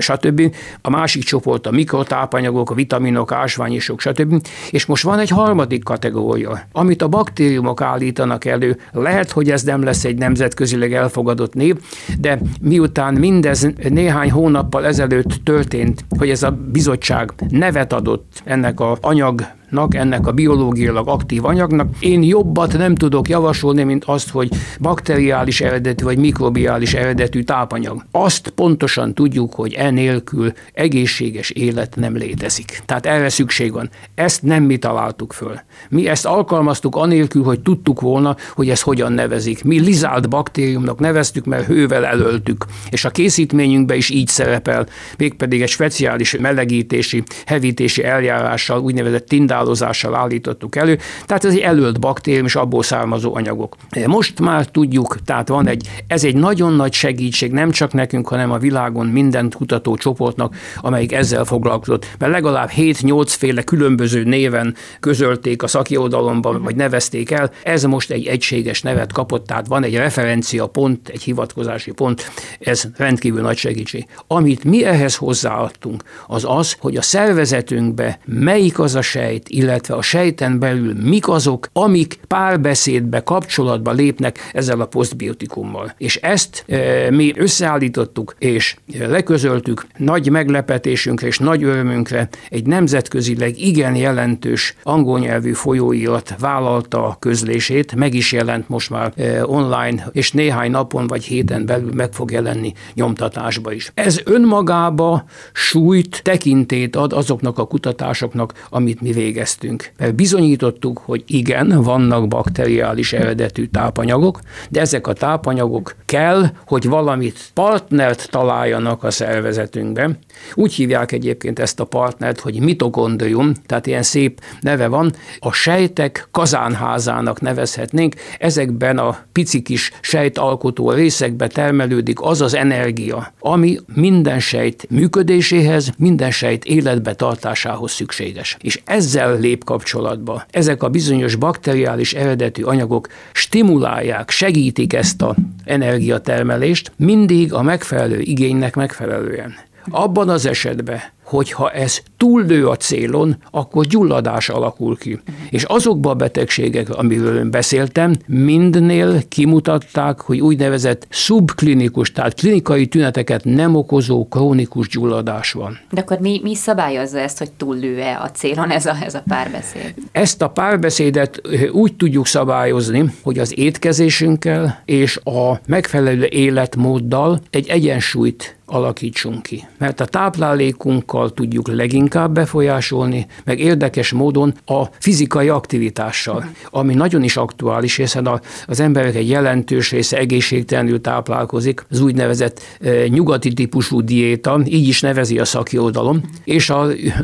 stb. 0.00 0.54
A 0.82 0.90
másik 0.90 1.22
csoport 1.22 1.66
a 1.66 1.70
mikrotápanyagok, 1.70 2.70
a 2.70 2.74
vitaminok, 2.74 3.32
ásványosok, 3.32 4.00
stb. 4.02 4.46
És 4.70 4.86
most 4.86 5.02
van 5.02 5.18
egy 5.18 5.28
harmadik 5.28 5.84
kategória, 5.84 6.60
amit 6.72 7.02
a 7.02 7.08
baktériumok 7.08 7.80
állítanak 7.80 8.44
elő. 8.44 8.78
Lehet, 8.92 9.30
hogy 9.30 9.50
ez 9.50 9.62
nem 9.62 9.82
lesz 9.82 10.04
egy 10.04 10.18
nemzetközileg 10.18 10.92
elfogadott 10.92 11.54
név, 11.54 11.76
de 12.20 12.38
miután 12.60 13.14
mindez 13.14 13.68
néhány 13.88 14.30
hónappal 14.30 14.86
ezelőtt 14.86 15.40
történt, 15.44 16.04
hogy 16.18 16.30
ez 16.30 16.42
a 16.42 16.58
bizottság 16.72 17.32
nevet 17.48 17.92
adott 17.92 18.42
ennek 18.44 18.80
a 18.80 18.96
anyag 19.00 19.44
anyagnak, 19.72 19.94
ennek 19.94 20.26
a 20.26 20.32
biológiailag 20.32 21.08
aktív 21.08 21.44
anyagnak. 21.44 21.88
Én 22.00 22.22
jobbat 22.22 22.76
nem 22.78 22.94
tudok 22.94 23.28
javasolni, 23.28 23.82
mint 23.82 24.04
azt, 24.04 24.30
hogy 24.30 24.48
bakteriális 24.80 25.60
eredetű 25.60 26.04
vagy 26.04 26.18
mikrobiális 26.18 26.94
eredetű 26.94 27.42
tápanyag. 27.42 28.04
Azt 28.10 28.48
pontosan 28.48 29.14
tudjuk, 29.14 29.54
hogy 29.54 29.72
enélkül 29.72 30.52
egészséges 30.72 31.50
élet 31.50 31.96
nem 31.96 32.16
létezik. 32.16 32.82
Tehát 32.86 33.06
erre 33.06 33.28
szükség 33.28 33.72
van. 33.72 33.90
Ezt 34.14 34.42
nem 34.42 34.62
mi 34.62 34.76
találtuk 34.76 35.32
föl. 35.32 35.60
Mi 35.88 36.08
ezt 36.08 36.26
alkalmaztuk 36.26 36.96
anélkül, 36.96 37.42
hogy 37.42 37.60
tudtuk 37.60 38.00
volna, 38.00 38.36
hogy 38.54 38.68
ez 38.68 38.80
hogyan 38.80 39.12
nevezik. 39.12 39.64
Mi 39.64 39.80
lizált 39.80 40.28
baktériumnak 40.28 40.98
neveztük, 40.98 41.44
mert 41.44 41.66
hővel 41.66 42.04
elöltük. 42.04 42.64
És 42.90 43.04
a 43.04 43.10
készítményünkben 43.10 43.96
is 43.96 44.10
így 44.10 44.28
szerepel, 44.28 44.86
mégpedig 45.18 45.62
egy 45.62 45.68
speciális 45.68 46.36
melegítési, 46.40 47.22
hevítési 47.46 48.04
eljárással, 48.04 48.80
úgynevezett 48.80 49.26
tindál 49.26 49.61
halálozással 49.62 50.14
állítottuk 50.14 50.76
elő, 50.76 50.98
tehát 51.26 51.44
ez 51.44 51.52
egy 51.52 51.58
előtt 51.58 51.98
baktérium 51.98 52.44
és 52.44 52.56
abból 52.56 52.82
származó 52.82 53.34
anyagok. 53.34 53.76
Most 54.06 54.40
már 54.40 54.66
tudjuk, 54.66 55.16
tehát 55.24 55.48
van 55.48 55.66
egy, 55.66 55.88
ez 56.06 56.24
egy 56.24 56.34
nagyon 56.34 56.72
nagy 56.72 56.92
segítség 56.92 57.52
nem 57.52 57.70
csak 57.70 57.92
nekünk, 57.92 58.28
hanem 58.28 58.50
a 58.50 58.58
világon 58.58 59.06
minden 59.06 59.50
kutatócsoportnak, 59.50 60.54
amelyik 60.80 61.12
ezzel 61.12 61.44
foglalkozott, 61.44 62.06
mert 62.18 62.32
legalább 62.32 62.70
7-8 62.76 63.24
féle 63.26 63.62
különböző 63.62 64.24
néven 64.24 64.74
közölték 65.00 65.62
a 65.62 65.66
szakirodalomban, 65.66 66.62
vagy 66.62 66.76
nevezték 66.76 67.30
el, 67.30 67.50
ez 67.62 67.82
most 67.82 68.10
egy 68.10 68.26
egységes 68.26 68.82
nevet 68.82 69.12
kapott, 69.12 69.46
tehát 69.46 69.66
van 69.66 69.84
egy 69.84 69.94
referencia 69.94 70.66
pont, 70.66 71.08
egy 71.08 71.22
hivatkozási 71.22 71.92
pont, 71.92 72.30
ez 72.60 72.84
rendkívül 72.96 73.40
nagy 73.40 73.56
segítség. 73.56 74.06
Amit 74.26 74.64
mi 74.64 74.84
ehhez 74.84 75.16
hozzáadtunk, 75.16 76.02
az 76.26 76.44
az, 76.46 76.76
hogy 76.78 76.96
a 76.96 77.02
szervezetünkbe 77.02 78.18
melyik 78.24 78.78
az 78.78 78.94
a 78.94 79.02
sejt, 79.02 79.48
illetve 79.52 79.94
a 79.94 80.02
sejten 80.02 80.58
belül 80.58 80.94
mik 81.02 81.28
azok, 81.28 81.68
amik 81.72 82.18
párbeszédbe, 82.26 83.20
kapcsolatba 83.20 83.92
lépnek 83.92 84.38
ezzel 84.52 84.80
a 84.80 84.86
posztbiotikummal. 84.86 85.94
És 85.98 86.16
ezt 86.16 86.64
e, 86.68 87.10
mi 87.10 87.32
összeállítottuk 87.36 88.34
és 88.38 88.76
leközöltük 88.98 89.86
nagy 89.96 90.30
meglepetésünkre 90.30 91.26
és 91.26 91.38
nagy 91.38 91.62
örömünkre 91.62 92.28
egy 92.48 92.66
nemzetközileg 92.66 93.58
igen 93.58 93.96
jelentős 93.96 94.76
angol 94.82 95.18
nyelvű 95.18 95.52
folyóirat 95.52 96.34
vállalta 96.38 97.06
a 97.06 97.16
közlését, 97.18 97.94
meg 97.94 98.14
is 98.14 98.32
jelent 98.32 98.68
most 98.68 98.90
már 98.90 99.12
e, 99.16 99.46
online, 99.46 100.08
és 100.12 100.32
néhány 100.32 100.70
napon 100.70 101.06
vagy 101.06 101.24
héten 101.24 101.66
belül 101.66 101.92
meg 101.94 102.12
fog 102.12 102.30
jelenni 102.30 102.72
nyomtatásba 102.94 103.72
is. 103.72 103.90
Ez 103.94 104.20
önmagába 104.24 105.24
súlyt, 105.52 106.20
tekintét 106.22 106.96
ad 106.96 107.12
azoknak 107.12 107.58
a 107.58 107.66
kutatásoknak, 107.66 108.66
amit 108.70 109.00
mi 109.00 109.12
végeztünk 109.32 109.60
végeztünk. 109.62 110.14
Bizonyítottuk, 110.14 110.98
hogy 110.98 111.24
igen, 111.26 111.82
vannak 111.82 112.28
bakteriális 112.28 113.12
eredetű 113.12 113.66
tápanyagok, 113.66 114.40
de 114.68 114.80
ezek 114.80 115.06
a 115.06 115.12
tápanyagok 115.12 115.94
kell, 116.06 116.46
hogy 116.66 116.88
valamit 116.88 117.50
partnert 117.54 118.28
találjanak 118.30 119.04
a 119.04 119.10
szervezetünkben. 119.10 120.18
Úgy 120.54 120.72
hívják 120.72 121.12
egyébként 121.12 121.58
ezt 121.58 121.80
a 121.80 121.84
partnert, 121.84 122.40
hogy 122.40 122.60
mitokondrium, 122.60 123.52
tehát 123.66 123.86
ilyen 123.86 124.02
szép 124.02 124.40
neve 124.60 124.86
van. 124.86 125.12
A 125.38 125.52
sejtek 125.52 126.28
kazánházának 126.30 127.40
nevezhetnénk. 127.40 128.14
Ezekben 128.38 128.98
a 128.98 129.18
pici 129.32 129.62
kis 129.62 129.92
sejtalkotó 130.00 130.90
részekbe 130.90 131.46
termelődik 131.46 132.20
az 132.20 132.40
az 132.40 132.54
energia, 132.54 133.32
ami 133.38 133.78
minden 133.94 134.40
sejt 134.40 134.86
működéséhez, 134.90 135.92
minden 135.98 136.30
sejt 136.30 136.64
életbe 136.64 137.14
tartásához 137.14 137.92
szükséges. 137.92 138.56
És 138.60 138.80
ezzel 138.84 139.21
lép 139.30 139.64
kapcsolatba. 139.64 140.44
Ezek 140.50 140.82
a 140.82 140.88
bizonyos 140.88 141.34
bakteriális 141.34 142.14
eredetű 142.14 142.62
anyagok 142.62 143.08
stimulálják, 143.32 144.30
segítik 144.30 144.92
ezt 144.92 145.22
a 145.22 145.34
energiatermelést 145.64 146.92
mindig 146.96 147.52
a 147.52 147.62
megfelelő 147.62 148.18
igénynek 148.20 148.74
megfelelően. 148.74 149.54
Abban 149.90 150.28
az 150.28 150.46
esetben, 150.46 151.00
hogyha 151.32 151.70
ez 151.70 151.98
túllő 152.16 152.66
a 152.66 152.76
célon, 152.76 153.36
akkor 153.50 153.86
gyulladás 153.86 154.48
alakul 154.48 154.98
ki. 154.98 155.20
És 155.50 155.62
azokban 155.62 156.12
a 156.12 156.14
betegségek, 156.14 156.90
amiről 156.90 157.36
ön 157.36 157.50
beszéltem, 157.50 158.16
mindnél 158.26 159.22
kimutatták, 159.28 160.20
hogy 160.20 160.40
úgynevezett 160.40 161.06
szubklinikus, 161.10 162.12
tehát 162.12 162.34
klinikai 162.34 162.86
tüneteket 162.86 163.44
nem 163.44 163.74
okozó 163.74 164.28
krónikus 164.28 164.88
gyulladás 164.88 165.52
van. 165.52 165.78
De 165.90 166.00
akkor 166.00 166.18
mi, 166.18 166.40
mi 166.42 166.54
szabályozza 166.54 167.18
ezt, 167.18 167.38
hogy 167.38 167.50
túllő-e 167.50 168.20
a 168.22 168.30
célon 168.30 168.70
ez 168.70 168.86
a, 168.86 168.96
ez 169.04 169.14
a 169.14 169.22
párbeszéd? 169.28 169.94
Ezt 170.12 170.42
a 170.42 170.48
párbeszédet 170.48 171.40
úgy 171.72 171.96
tudjuk 171.96 172.26
szabályozni, 172.26 173.12
hogy 173.22 173.38
az 173.38 173.58
étkezésünkkel 173.58 174.82
és 174.84 175.16
a 175.16 175.60
megfelelő 175.66 176.24
életmóddal 176.24 177.40
egy 177.50 177.68
egyensúlyt 177.68 178.56
alakítsunk 178.72 179.42
ki. 179.42 179.66
Mert 179.78 180.00
a 180.00 180.04
táplálékunkkal 180.04 181.21
tudjuk 181.30 181.68
leginkább 181.68 182.32
befolyásolni, 182.32 183.26
meg 183.44 183.58
érdekes 183.60 184.12
módon 184.12 184.54
a 184.66 184.84
fizikai 184.98 185.48
aktivitással, 185.48 186.44
ami 186.70 186.94
nagyon 186.94 187.22
is 187.22 187.36
aktuális, 187.36 187.96
hiszen 187.96 188.40
az 188.66 188.80
emberek 188.80 189.14
egy 189.14 189.28
jelentős 189.28 189.90
része 189.90 190.18
egészségtelenül 190.18 191.00
táplálkozik, 191.00 191.84
az 191.90 192.00
úgynevezett 192.00 192.60
e, 192.80 193.06
nyugati 193.06 193.52
típusú 193.52 194.00
diéta, 194.00 194.60
így 194.64 194.88
is 194.88 195.00
nevezi 195.00 195.38
a 195.38 195.44
szaki 195.44 195.78
oldalon, 195.78 196.24
és 196.44 196.70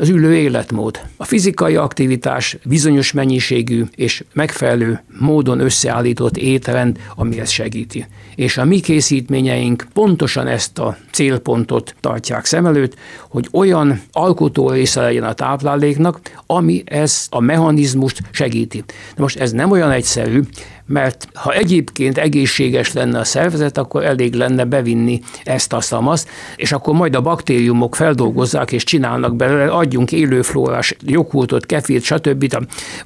az 0.01 0.09
ülő 0.09 0.35
életmód. 0.35 1.01
A 1.17 1.25
fizikai 1.25 1.77
aktivitás 1.77 2.57
bizonyos 2.65 3.13
mennyiségű 3.13 3.85
és 3.95 4.25
megfelelő 4.33 5.03
módon 5.19 5.61
összeállított 5.61 6.37
étrend, 6.37 6.99
ami 7.17 7.41
ezt 7.41 7.53
segíti. 7.53 8.07
És 8.35 8.59
a 8.59 8.65
mi 8.65 8.81
készítményeink 8.81 9.87
pontosan 9.93 10.47
ezt 10.47 10.79
a 10.79 10.97
célpontot 11.19 11.95
tartják 12.01 12.45
szem 12.45 12.67
előtt, 12.67 12.95
hogy 13.29 13.49
olyan 13.53 14.01
alkotó 14.13 14.71
része 14.71 15.01
legyen 15.01 15.23
a 15.23 15.33
tápláléknak, 15.33 16.21
ami 16.47 16.83
ezt 16.85 17.27
a 17.31 17.41
mechanizmust 17.41 18.21
segíti. 18.31 18.85
De 18.87 19.23
most 19.23 19.39
ez 19.39 19.53
nem 19.53 19.71
olyan 19.71 19.91
egyszerű, 19.91 20.41
mert 20.89 21.29
ha 21.35 21.53
egyébként 21.53 22.19
egészséges 22.19 22.93
lenne 22.93 23.19
a 23.19 23.25
szervezet, 23.25 23.79
akkor 23.79 24.05
elég 24.05 24.35
lenne 24.35 24.65
bevinni 24.65 25.21
ezt, 25.45 25.73
azt, 25.73 25.93
azt, 25.93 26.29
és 26.57 26.73
akkor 26.73 26.95
majd 26.95 27.15
a 27.15 27.21
baktériumok 27.21 27.97
feldolgozzák 27.97 28.73
és 28.73 28.85
csinálnak 28.85 29.37
belőle, 29.37 29.71
adjunk 29.71 30.13
élőflórás 30.13 30.97
joghurtot, 31.05 31.67
kefirt, 31.67 32.05
stb., 32.05 32.57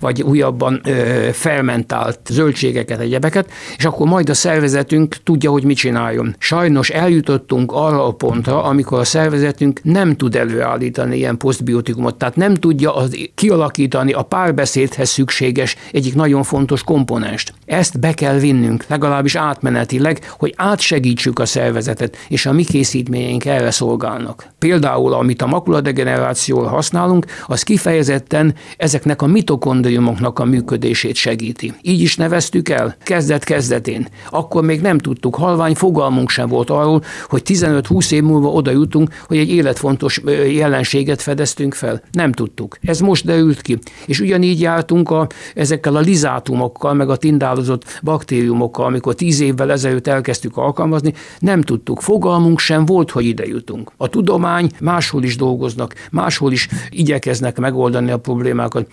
vagy 0.00 0.22
újabban 0.22 0.80
ö, 0.84 1.28
fermentált 1.32 2.20
zöldségeket, 2.30 3.00
egyebeket, 3.00 3.50
és 3.76 3.84
akkor 3.84 4.06
majd 4.06 4.28
a 4.28 4.34
szervezetünk 4.34 5.16
tudja, 5.22 5.50
hogy 5.50 5.64
mit 5.64 5.76
csináljon. 5.76 6.34
Sajnos 6.38 6.90
eljutottunk 6.90 7.72
arra 7.72 8.06
a 8.06 8.12
pontra, 8.12 8.64
amikor 8.64 8.98
a 8.98 9.04
szervezetünk 9.04 9.80
nem 9.82 10.16
tud 10.16 10.36
előállítani 10.36 11.16
ilyen 11.16 11.36
posztbiotikumot, 11.36 12.14
tehát 12.14 12.36
nem 12.36 12.54
tudja 12.54 12.94
az, 12.96 13.16
kialakítani 13.34 14.12
a 14.12 14.22
párbeszédhez 14.22 15.08
szükséges 15.08 15.76
egyik 15.92 16.14
nagyon 16.14 16.42
fontos 16.42 16.82
komponenst. 16.82 17.52
Ezt 17.72 18.00
be 18.00 18.12
kell 18.14 18.38
vinnünk, 18.38 18.84
legalábbis 18.88 19.34
átmenetileg, 19.34 20.32
hogy 20.38 20.54
átsegítsük 20.56 21.38
a 21.38 21.46
szervezetet, 21.46 22.16
és 22.28 22.46
a 22.46 22.52
mi 22.52 22.64
készítményeink 22.64 23.44
erre 23.44 23.70
szolgálnak. 23.70 24.46
Például, 24.58 25.12
amit 25.12 25.42
a 25.42 25.46
makuladegenerációval 25.46 26.68
használunk, 26.68 27.26
az 27.46 27.62
kifejezetten 27.62 28.54
ezeknek 28.76 29.22
a 29.22 29.26
mitokondriumoknak 29.26 30.38
a 30.38 30.44
működését 30.44 31.14
segíti. 31.14 31.72
Így 31.82 32.00
is 32.00 32.16
neveztük 32.16 32.68
el, 32.68 32.96
kezdet-kezdetén. 33.02 34.08
Akkor 34.30 34.62
még 34.62 34.80
nem 34.80 34.98
tudtuk, 34.98 35.34
halvány 35.34 35.74
fogalmunk 35.74 36.30
sem 36.30 36.48
volt 36.48 36.70
arról, 36.70 37.02
hogy 37.28 37.42
15-20 37.44 38.12
év 38.12 38.22
múlva 38.22 38.48
oda 38.48 38.70
jutunk, 38.70 39.10
hogy 39.26 39.36
egy 39.36 39.50
életfontos 39.50 40.20
jelenséget 40.50 41.22
fedeztünk 41.22 41.74
fel. 41.74 42.02
Nem 42.10 42.32
tudtuk. 42.32 42.78
Ez 42.82 43.00
most 43.00 43.24
derült 43.24 43.62
ki. 43.62 43.78
És 44.06 44.20
ugyanígy 44.20 44.60
jártunk 44.60 45.10
a, 45.10 45.26
ezekkel 45.54 45.96
a 45.96 46.00
lizátumokkal, 46.00 46.94
meg 46.94 47.10
a 47.10 47.16
tindáló 47.16 47.60
meghatározott 47.62 48.00
baktériumokkal, 48.02 48.84
amikor 48.84 49.14
tíz 49.14 49.40
évvel 49.40 49.70
ezelőtt 49.70 50.06
elkezdtük 50.06 50.56
alkalmazni, 50.56 51.14
nem 51.38 51.60
tudtuk, 51.60 52.00
fogalmunk 52.00 52.58
sem 52.58 52.86
volt, 52.86 53.10
hogy 53.10 53.24
ide 53.24 53.46
jutunk. 53.46 53.92
A 53.96 54.08
tudomány 54.08 54.70
máshol 54.80 55.22
is 55.22 55.36
dolgoznak, 55.36 55.94
máshol 56.10 56.52
is 56.52 56.68
igyekeznek 56.90 57.58
megoldani 57.58 58.10
a 58.10 58.18
problémákat 58.18 58.86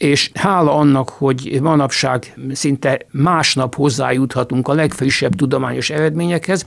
és 0.00 0.30
hála 0.34 0.74
annak, 0.74 1.08
hogy 1.08 1.58
manapság 1.62 2.34
szinte 2.52 3.06
másnap 3.10 3.74
hozzájuthatunk 3.74 4.68
a 4.68 4.72
legfrissebb 4.72 5.34
tudományos 5.34 5.90
eredményekhez, 5.90 6.64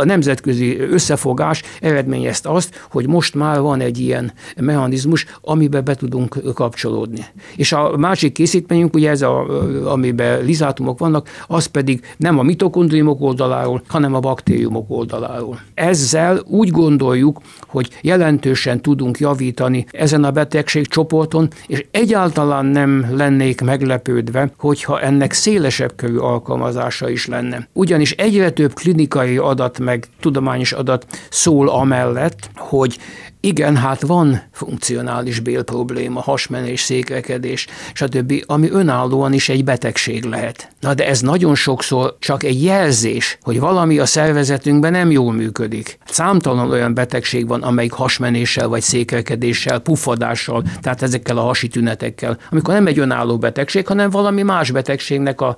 a 0.00 0.04
nemzetközi 0.04 0.78
összefogás 0.78 1.62
eredményezte 1.80 2.50
azt, 2.50 2.86
hogy 2.90 3.06
most 3.06 3.34
már 3.34 3.60
van 3.60 3.80
egy 3.80 3.98
ilyen 3.98 4.32
mechanizmus, 4.56 5.26
amiben 5.40 5.84
be 5.84 5.94
tudunk 5.94 6.54
kapcsolódni. 6.54 7.24
És 7.56 7.72
a 7.72 7.96
másik 7.96 8.32
készítményünk, 8.32 8.94
ugye 8.94 9.10
ez, 9.10 9.22
a, 9.22 9.46
amiben 9.92 10.44
lizátumok 10.54 10.98
vannak, 10.98 11.28
az 11.46 11.66
pedig 11.66 12.00
nem 12.16 12.38
a 12.38 12.42
mitokondriumok 12.42 13.20
oldaláról, 13.20 13.82
hanem 13.86 14.14
a 14.14 14.20
baktériumok 14.20 14.84
oldaláról. 14.88 15.60
Ezzel 15.74 16.42
úgy 16.46 16.70
gondoljuk, 16.70 17.40
hogy 17.68 17.88
jelentősen 18.02 18.80
tudunk 18.80 19.18
javítani 19.18 19.86
ezen 19.90 20.24
a 20.24 20.30
betegségcsoporton, 20.30 21.48
és 21.66 21.86
egyáltalán 21.90 22.12
egyáltalán 22.14 22.66
nem 22.66 23.16
lennék 23.16 23.60
meglepődve, 23.60 24.50
hogyha 24.58 25.00
ennek 25.00 25.32
szélesebb 25.32 25.92
körű 25.96 26.16
alkalmazása 26.16 27.08
is 27.08 27.26
lenne. 27.26 27.68
Ugyanis 27.72 28.10
egyre 28.10 28.50
több 28.50 28.74
klinikai 28.74 29.36
adat 29.36 29.78
meg 29.78 30.06
tudományos 30.20 30.72
adat 30.72 31.06
szól 31.30 31.68
amellett, 31.68 32.50
hogy 32.56 32.98
igen, 33.44 33.76
hát 33.76 34.00
van 34.00 34.42
funkcionális 34.52 35.40
bélprobléma, 35.40 36.20
hasmenés, 36.20 36.80
székrekedés, 36.80 37.66
stb., 37.92 38.42
ami 38.46 38.70
önállóan 38.70 39.32
is 39.32 39.48
egy 39.48 39.64
betegség 39.64 40.24
lehet. 40.24 40.68
Na 40.80 40.94
de 40.94 41.08
ez 41.08 41.20
nagyon 41.20 41.54
sokszor 41.54 42.16
csak 42.18 42.42
egy 42.42 42.62
jelzés, 42.62 43.38
hogy 43.42 43.60
valami 43.60 43.98
a 43.98 44.06
szervezetünkben 44.06 44.92
nem 44.92 45.10
jól 45.10 45.32
működik. 45.32 45.98
Számtalan 46.04 46.70
olyan 46.70 46.94
betegség 46.94 47.48
van, 47.48 47.62
amelyik 47.62 47.92
hasmenéssel 47.92 48.68
vagy 48.68 48.82
székrekedéssel, 48.82 49.78
pufadással, 49.78 50.62
tehát 50.80 51.02
ezekkel 51.02 51.38
a 51.38 51.42
hasi 51.42 51.68
tünetekkel, 51.68 52.38
amikor 52.50 52.74
nem 52.74 52.86
egy 52.86 52.98
önálló 52.98 53.38
betegség, 53.38 53.86
hanem 53.86 54.10
valami 54.10 54.42
más 54.42 54.70
betegségnek 54.70 55.40
a 55.40 55.56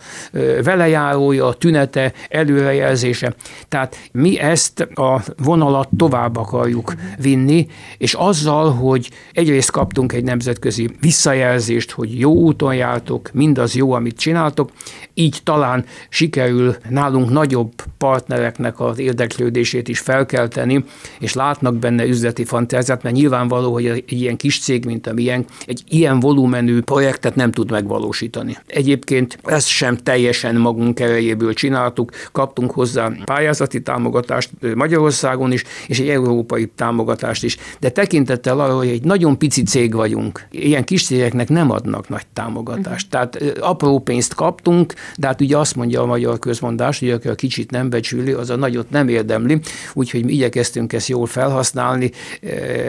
velejárója, 0.62 1.46
a 1.46 1.55
tünete, 1.55 2.12
előrejelzése. 2.29 3.35
Tehát 3.68 3.96
mi 4.12 4.38
ezt 4.38 4.81
a 4.81 5.22
vonalat 5.37 5.88
tovább 5.96 6.37
akarjuk 6.37 6.94
vinni, 7.18 7.66
és 7.98 8.14
azzal, 8.14 8.70
hogy 8.70 9.10
egyrészt 9.32 9.70
kaptunk 9.70 10.12
egy 10.12 10.24
nemzetközi 10.24 10.90
visszajelzést, 11.00 11.90
hogy 11.90 12.18
jó 12.18 12.32
úton 12.32 12.74
jártok, 12.74 13.30
mindaz 13.32 13.74
jó, 13.74 13.92
amit 13.92 14.18
csináltok, 14.18 14.70
így 15.14 15.38
talán 15.42 15.84
sikerül 16.08 16.76
nálunk 16.88 17.30
nagyobb 17.30 17.72
partnereknek 17.98 18.80
az 18.80 18.98
érdeklődését 18.98 19.88
is 19.88 19.98
felkelteni, 19.98 20.84
és 21.20 21.32
látnak 21.32 21.76
benne 21.76 22.06
üzleti 22.06 22.44
fantáziát, 22.44 23.02
mert 23.02 23.14
nyilvánvaló, 23.14 23.72
hogy 23.72 23.86
egy 23.86 24.12
ilyen 24.12 24.36
kis 24.36 24.60
cég, 24.60 24.84
mint 24.84 25.06
a 25.06 25.12
milyen, 25.12 25.44
egy 25.66 25.82
ilyen 25.88 26.20
volumenű 26.20 26.80
projektet 26.80 27.34
nem 27.34 27.52
tud 27.52 27.70
megvalósítani. 27.70 28.56
Egyébként 28.66 29.38
ezt 29.44 29.66
sem 29.66 29.96
teljesen 29.96 30.56
magunk 30.56 31.00
erejéből 31.00 31.54
csináltuk, 31.54 32.10
kaptunk 32.32 32.70
hozzá 32.70 33.12
pályázati 33.24 33.82
támogatást 33.82 34.50
Magyarországon 34.74 35.52
is, 35.52 35.62
és 35.86 35.98
egy 35.98 36.08
európai 36.08 36.66
támogatást 36.66 37.44
is 37.44 37.56
de 37.81 37.88
tekintettel 37.88 38.61
arra, 38.61 38.76
hogy 38.76 38.88
egy 38.88 39.05
nagyon 39.05 39.38
pici 39.38 39.62
cég 39.62 39.94
vagyunk, 39.94 40.46
ilyen 40.50 40.85
kis 40.85 41.05
cégeknek 41.05 41.48
nem 41.48 41.70
adnak 41.70 42.09
nagy 42.09 42.26
támogatást. 42.33 43.14
Uh-huh. 43.14 43.31
Tehát 43.31 43.59
apró 43.59 43.98
pénzt 43.98 44.35
kaptunk, 44.35 44.94
de 45.16 45.26
hát 45.26 45.40
ugye 45.40 45.57
azt 45.57 45.76
mondja 45.76 46.02
a 46.02 46.07
magyar 46.07 46.38
közmondás, 46.38 46.98
hogy 46.98 47.11
aki 47.11 47.29
a 47.29 47.35
kicsit 47.35 47.70
nem 47.70 47.90
becsüli, 47.90 48.33
az 48.33 48.50
a 48.50 48.57
nagyot 48.57 48.90
nem 48.90 49.09
érdemli, 49.09 49.61
úgyhogy 49.94 50.24
mi 50.24 50.33
igyekeztünk 50.33 50.92
ezt 50.92 51.09
jól 51.09 51.26
felhasználni, 51.26 52.11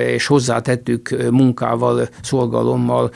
és 0.08 0.26
hozzátettük 0.26 1.16
munkával, 1.32 2.08
szolgalommal 2.22 3.12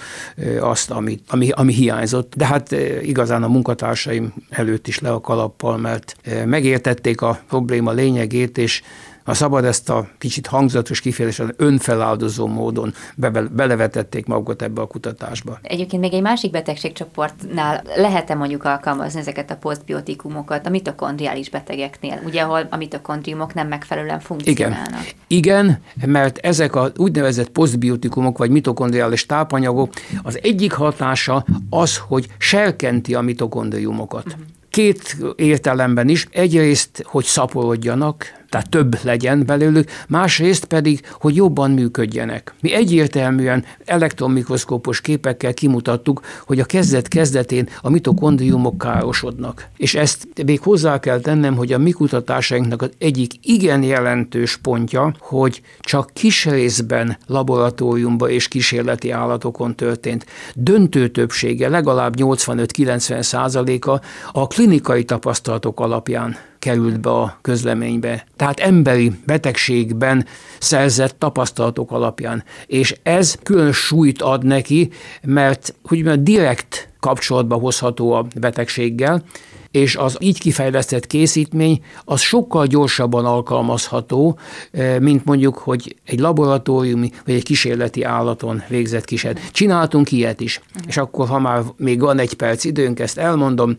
azt, 0.60 0.91
ami, 0.91 1.19
ami, 1.28 1.50
ami 1.50 1.74
hiányzott. 1.74 2.34
De 2.36 2.45
hát 2.45 2.76
igazán 3.02 3.43
a 3.43 3.47
munkatársaim 3.47 4.34
előtt 4.50 4.88
is 4.88 5.00
le 5.00 5.12
a 5.12 5.21
kalappal, 5.21 5.78
mert 5.78 6.15
megértették 6.45 7.21
a 7.21 7.39
probléma 7.47 7.91
lényegét, 7.91 8.58
és 8.58 8.82
ha 9.23 9.34
szabad 9.34 9.65
ezt 9.65 9.89
a 9.89 10.07
kicsit 10.17 10.47
hangzatos 10.47 10.99
kifejezésen 10.99 11.53
önfeláldozó 11.57 12.47
módon 12.47 12.93
be, 13.15 13.29
belevetették 13.29 14.25
magukat 14.25 14.62
ebbe 14.62 14.81
a 14.81 14.88
kutatásba. 14.88 15.60
Egyébként 15.62 16.01
még 16.01 16.13
egy 16.13 16.21
másik 16.21 16.51
betegségcsoportnál 16.51 17.81
lehet-e 17.95 18.36
mondjuk 18.36 18.63
alkalmazni 18.63 19.19
ezeket 19.19 19.51
a 19.51 19.55
posztbiotikumokat 19.55 20.65
a 20.65 20.69
mitokondriális 20.69 21.49
betegeknél, 21.49 22.21
ugye 22.25 22.41
ahol 22.41 22.67
a 22.69 22.77
mitokondriumok 22.77 23.53
nem 23.53 23.67
megfelelően 23.67 24.19
funkcionálnak? 24.19 25.05
Igen, 25.27 25.65
Igen 25.65 25.79
mert 26.05 26.38
ezek 26.38 26.75
a 26.75 26.91
úgynevezett 26.97 27.49
posztbiotikumok 27.49 28.38
vagy 28.38 28.49
mitokondriális 28.49 29.25
tápanyagok, 29.25 29.93
az 30.23 30.39
egyik 30.41 30.73
hatása 30.73 31.45
az, 31.69 31.97
hogy 31.97 32.27
serkenti 32.38 33.15
a 33.15 33.21
mitokondriumokat. 33.21 34.25
Uh-huh. 34.25 34.41
Két 34.69 35.17
értelemben 35.36 36.10
is. 36.10 36.27
Egyrészt, 36.31 37.03
hogy 37.05 37.23
szaporodjanak, 37.23 38.25
tehát 38.51 38.69
több 38.69 38.97
legyen 39.03 39.45
belőlük, 39.45 39.89
másrészt 40.07 40.65
pedig, 40.65 41.01
hogy 41.19 41.35
jobban 41.35 41.71
működjenek. 41.71 42.53
Mi 42.61 42.73
egyértelműen 42.73 43.65
elektronmikroszkópos 43.85 45.01
képekkel 45.01 45.53
kimutattuk, 45.53 46.21
hogy 46.45 46.59
a 46.59 46.65
kezdet 46.65 47.07
kezdetén 47.07 47.69
a 47.81 47.89
mitokondriumok 47.89 48.77
károsodnak. 48.77 49.67
És 49.77 49.95
ezt 49.95 50.27
még 50.45 50.59
hozzá 50.59 50.99
kell 50.99 51.19
tennem, 51.19 51.55
hogy 51.55 51.73
a 51.73 51.77
mi 51.77 51.91
kutatásainknak 51.91 52.81
az 52.81 52.89
egyik 52.97 53.33
igen 53.41 53.83
jelentős 53.83 54.57
pontja, 54.57 55.13
hogy 55.19 55.61
csak 55.79 56.09
kis 56.13 56.45
részben 56.45 57.17
laboratóriumban 57.27 58.29
és 58.29 58.47
kísérleti 58.47 59.11
állatokon 59.11 59.75
történt. 59.75 60.25
Döntő 60.55 61.07
többsége, 61.07 61.69
legalább 61.69 62.13
85-90 62.17 63.21
százaléka 63.21 64.01
a 64.31 64.47
klinikai 64.47 65.03
tapasztalatok 65.03 65.79
alapján 65.79 66.49
került 66.62 67.00
be 67.00 67.10
a 67.10 67.38
közleménybe. 67.41 68.26
Tehát 68.36 68.60
emberi 68.60 69.12
betegségben 69.26 70.26
szerzett 70.60 71.19
tapasztalatok 71.19 71.91
alapján. 71.91 72.43
És 72.67 72.95
ez 73.04 73.36
külön 73.43 73.71
súlyt 73.71 74.21
ad 74.21 74.45
neki, 74.45 74.89
mert 75.24 75.76
hogy 75.84 76.24
direkt 76.24 76.89
kapcsolatba 77.00 77.56
hozható 77.56 78.12
a 78.12 78.26
betegséggel, 78.39 79.24
és 79.71 79.95
az 79.95 80.17
így 80.19 80.39
kifejlesztett 80.39 81.07
készítmény 81.07 81.84
az 82.05 82.21
sokkal 82.21 82.65
gyorsabban 82.65 83.25
alkalmazható, 83.25 84.38
eh, 84.71 84.99
mint 84.99 85.25
mondjuk, 85.25 85.57
hogy 85.57 85.95
egy 86.05 86.19
laboratóriumi 86.19 87.12
vagy 87.25 87.36
egy 87.36 87.43
kísérleti 87.43 88.03
állaton 88.03 88.63
végzett 88.67 89.05
kísérlet. 89.05 89.51
Csináltunk 89.51 90.12
ilyet 90.12 90.39
is, 90.39 90.62
és 90.88 90.97
akkor, 90.97 91.27
ha 91.27 91.39
már 91.39 91.63
még 91.77 91.99
van 91.99 92.19
egy 92.19 92.34
perc 92.34 92.63
időnk, 92.63 92.99
ezt 92.99 93.17
elmondom. 93.17 93.77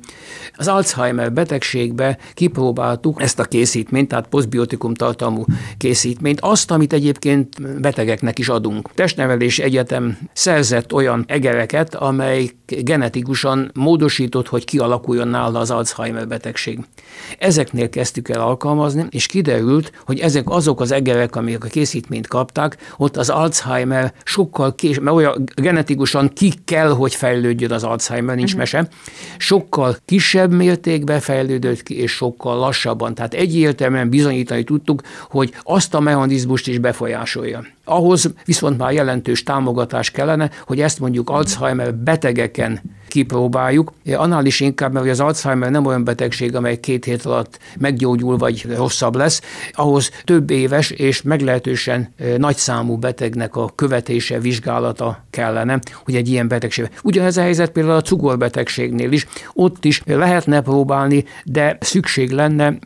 Az 0.56 0.68
Alzheimer 0.68 1.32
betegségbe 1.32 2.18
kipróbáltuk 2.34 3.22
ezt 3.22 3.38
a 3.38 3.44
készítményt, 3.44 4.08
tehát 4.08 4.26
posztbiotikum 4.26 4.94
tartalmú 4.94 5.44
készítményt, 5.78 6.40
azt, 6.40 6.70
amit 6.70 6.92
egyébként 6.92 7.80
betegeknek 7.80 8.38
is 8.38 8.48
adunk. 8.48 8.90
Testnevelési 8.94 9.62
Egyetem 9.62 10.18
szerzett 10.32 10.92
olyan 10.92 11.24
egereket, 11.28 11.94
amely 11.94 12.50
genetikusan 12.66 13.70
módosított, 13.74 14.48
hogy 14.48 14.64
kialakuljon 14.64 15.28
nála 15.28 15.58
az 15.58 15.70
Alzheimer 15.82 16.28
betegség. 16.28 16.78
Ezeknél 17.38 17.88
kezdtük 17.88 18.28
el 18.28 18.40
alkalmazni, 18.40 19.06
és 19.10 19.26
kiderült, 19.26 19.92
hogy 20.04 20.18
ezek 20.18 20.48
azok 20.48 20.80
az 20.80 20.92
egerek, 20.92 21.36
amik 21.36 21.64
a 21.64 21.68
készítményt 21.68 22.26
kapták, 22.26 22.76
ott 22.96 23.16
az 23.16 23.28
Alzheimer 23.28 24.12
sokkal 24.24 24.74
kés, 24.74 24.98
mert 24.98 25.16
olyan 25.16 25.44
genetikusan 25.54 26.32
ki 26.32 26.52
kell, 26.64 26.88
hogy 26.88 27.14
fejlődjön 27.14 27.72
az 27.72 27.84
Alzheimer, 27.84 28.36
nincs 28.36 28.54
uh-huh. 28.54 28.60
mese, 28.60 28.88
sokkal 29.36 29.96
kisebb 30.04 30.52
mértékben 30.52 31.20
fejlődött 31.20 31.82
ki, 31.82 32.00
és 32.00 32.12
sokkal 32.12 32.56
lassabban. 32.56 33.14
Tehát 33.14 33.34
egyértelműen 33.34 34.08
bizonyítani 34.08 34.64
tudtuk, 34.64 35.02
hogy 35.30 35.54
azt 35.62 35.94
a 35.94 36.00
mechanizmust 36.00 36.68
is 36.68 36.78
befolyásolja. 36.78 37.64
Ahhoz 37.84 38.32
viszont 38.44 38.78
már 38.78 38.92
jelentős 38.92 39.42
támogatás 39.42 40.10
kellene, 40.10 40.50
hogy 40.66 40.80
ezt 40.80 41.00
mondjuk 41.00 41.30
Alzheimer 41.30 41.94
betegeken 41.94 42.80
kipróbáljuk. 43.08 43.92
Annál 44.12 44.44
is 44.44 44.60
inkább, 44.60 44.92
mert 44.92 45.08
az 45.08 45.20
Alzheimer 45.20 45.70
nem 45.70 45.86
olyan 45.86 46.04
betegség, 46.04 46.54
amely 46.54 46.80
két 46.80 47.04
hét 47.04 47.22
alatt 47.22 47.58
meggyógyul 47.78 48.36
vagy 48.36 48.66
rosszabb 48.76 49.16
lesz, 49.16 49.40
ahhoz 49.72 50.10
több 50.24 50.50
éves 50.50 50.90
és 50.90 51.22
meglehetősen 51.22 52.14
nagy 52.36 52.56
számú 52.56 52.96
betegnek 52.96 53.56
a 53.56 53.70
követése, 53.74 54.38
vizsgálata 54.38 55.24
kellene, 55.30 55.78
hogy 56.04 56.14
egy 56.14 56.28
ilyen 56.28 56.48
betegség. 56.48 56.90
Ugyanez 57.02 57.36
a 57.36 57.40
helyzet 57.40 57.70
például 57.70 57.96
a 57.96 58.02
cukorbetegségnél 58.02 59.12
is. 59.12 59.26
Ott 59.52 59.84
is 59.84 60.02
lehetne 60.06 60.60
próbálni, 60.60 61.24
de 61.44 61.76
szükség 61.80 62.30
lenne 62.30 62.78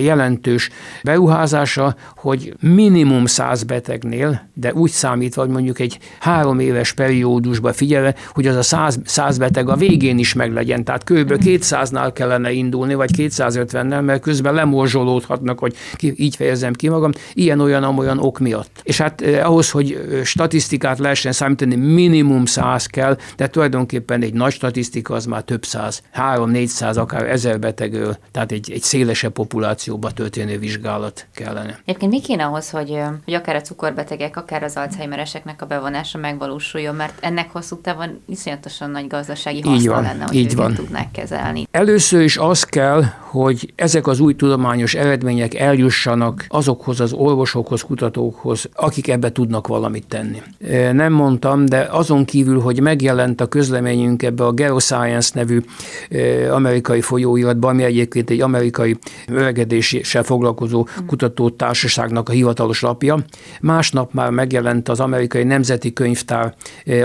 jelentős 0.00 0.70
beruházása, 1.02 1.96
hogy 2.16 2.54
minimum 2.60 3.26
száz 3.26 3.62
betegnél, 3.62 4.39
de 4.54 4.72
úgy 4.74 4.90
számítva, 4.90 5.42
hogy 5.42 5.50
mondjuk 5.50 5.78
egy 5.78 5.98
három 6.20 6.58
éves 6.58 6.92
periódusba 6.92 7.72
figyelve, 7.72 8.14
hogy 8.32 8.46
az 8.46 8.56
a 8.56 8.62
száz, 8.62 8.98
száz 9.04 9.38
beteg 9.38 9.68
a 9.68 9.76
végén 9.76 10.18
is 10.18 10.32
meglegyen. 10.32 10.84
Tehát 10.84 11.04
kb. 11.04 11.32
200-nál 11.44 12.10
kellene 12.14 12.50
indulni, 12.50 12.94
vagy 12.94 13.10
250-nel, 13.16 14.04
mert 14.04 14.22
közben 14.22 14.54
lemorzsolódhatnak, 14.54 15.58
hogy 15.58 15.74
ki, 15.94 16.14
így 16.16 16.36
fejezem 16.36 16.72
ki 16.72 16.88
magam, 16.88 17.10
ilyen-olyan-olyan 17.34 18.18
ok 18.18 18.38
miatt. 18.38 18.80
És 18.82 18.98
hát 18.98 19.20
eh, 19.20 19.48
ahhoz, 19.48 19.70
hogy 19.70 19.92
eh, 19.92 20.24
statisztikát 20.24 20.98
lehessen 20.98 21.32
számítani, 21.32 21.74
minimum 21.74 22.44
100 22.44 22.86
kell, 22.86 23.16
de 23.36 23.48
tulajdonképpen 23.48 24.22
egy 24.22 24.32
nagy 24.32 24.52
statisztika 24.52 25.14
az 25.14 25.24
már 25.24 25.42
több 25.42 25.64
száz, 25.64 26.02
3-400, 26.14 26.96
akár 26.96 27.28
ezer 27.28 27.58
betegről, 27.58 28.16
tehát 28.32 28.52
egy, 28.52 28.70
egy 28.72 28.82
szélesebb 28.82 29.32
populációba 29.32 30.10
történő 30.10 30.58
vizsgálat 30.58 31.26
kellene. 31.34 31.78
Egyébként 31.84 32.12
mi 32.12 32.20
kéne 32.20 32.44
ahhoz, 32.44 32.70
hogy, 32.70 32.98
hogy 33.24 33.34
akár 33.34 33.56
a 33.56 33.60
cukorbetegek, 33.60 34.29
akár 34.36 34.62
az 34.62 34.76
Alzheimereseknek 34.76 35.62
a 35.62 35.66
bevonása 35.66 36.18
megvalósuljon, 36.18 36.94
mert 36.94 37.14
ennek 37.20 37.52
hosszú 37.52 37.76
távon 37.80 38.20
iszonyatosan 38.26 38.90
nagy 38.90 39.06
gazdasági 39.06 39.60
haszna 39.60 39.78
így 39.80 39.88
van, 39.88 40.02
lenne, 40.02 40.24
hogy 40.24 40.36
így 40.36 40.54
van. 40.54 40.74
tudnák 40.74 41.10
kezelni. 41.10 41.66
Először 41.70 42.20
is 42.20 42.36
az 42.36 42.64
kell, 42.64 43.04
hogy 43.18 43.72
ezek 43.76 44.06
az 44.06 44.20
új 44.20 44.36
tudományos 44.36 44.94
eredmények 44.94 45.54
eljussanak 45.54 46.46
azokhoz 46.48 47.00
az 47.00 47.12
orvosokhoz, 47.12 47.82
kutatókhoz, 47.82 48.68
akik 48.74 49.08
ebbe 49.08 49.32
tudnak 49.32 49.66
valamit 49.66 50.06
tenni. 50.06 50.42
Nem 50.92 51.12
mondtam, 51.12 51.66
de 51.66 51.88
azon 51.90 52.24
kívül, 52.24 52.60
hogy 52.60 52.80
megjelent 52.80 53.40
a 53.40 53.46
közleményünk 53.46 54.22
ebbe 54.22 54.44
a 54.44 54.52
Geoscience 54.52 55.30
nevű 55.34 55.60
amerikai 56.50 57.00
folyóiratban, 57.00 57.70
ami 57.70 57.82
egyébként 57.82 58.30
egy 58.30 58.40
amerikai 58.40 58.98
öregedéssel 59.28 60.22
foglalkozó 60.22 60.86
kutatótársaságnak 61.06 62.28
a 62.28 62.32
hivatalos 62.32 62.80
lapja. 62.80 63.18
Másnap 63.60 64.12
már 64.20 64.30
megjelent 64.30 64.88
az 64.88 65.00
amerikai 65.00 65.44
Nemzeti 65.44 65.92
Könyvtár 65.92 66.54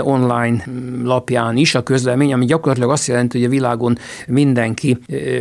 online 0.00 0.64
lapján 1.02 1.56
is 1.56 1.74
a 1.74 1.82
közlemény, 1.82 2.32
ami 2.32 2.44
gyakorlatilag 2.44 2.90
azt 2.90 3.06
jelenti, 3.06 3.38
hogy 3.38 3.46
a 3.46 3.50
világon 3.50 3.98
mindenki, 4.26 4.98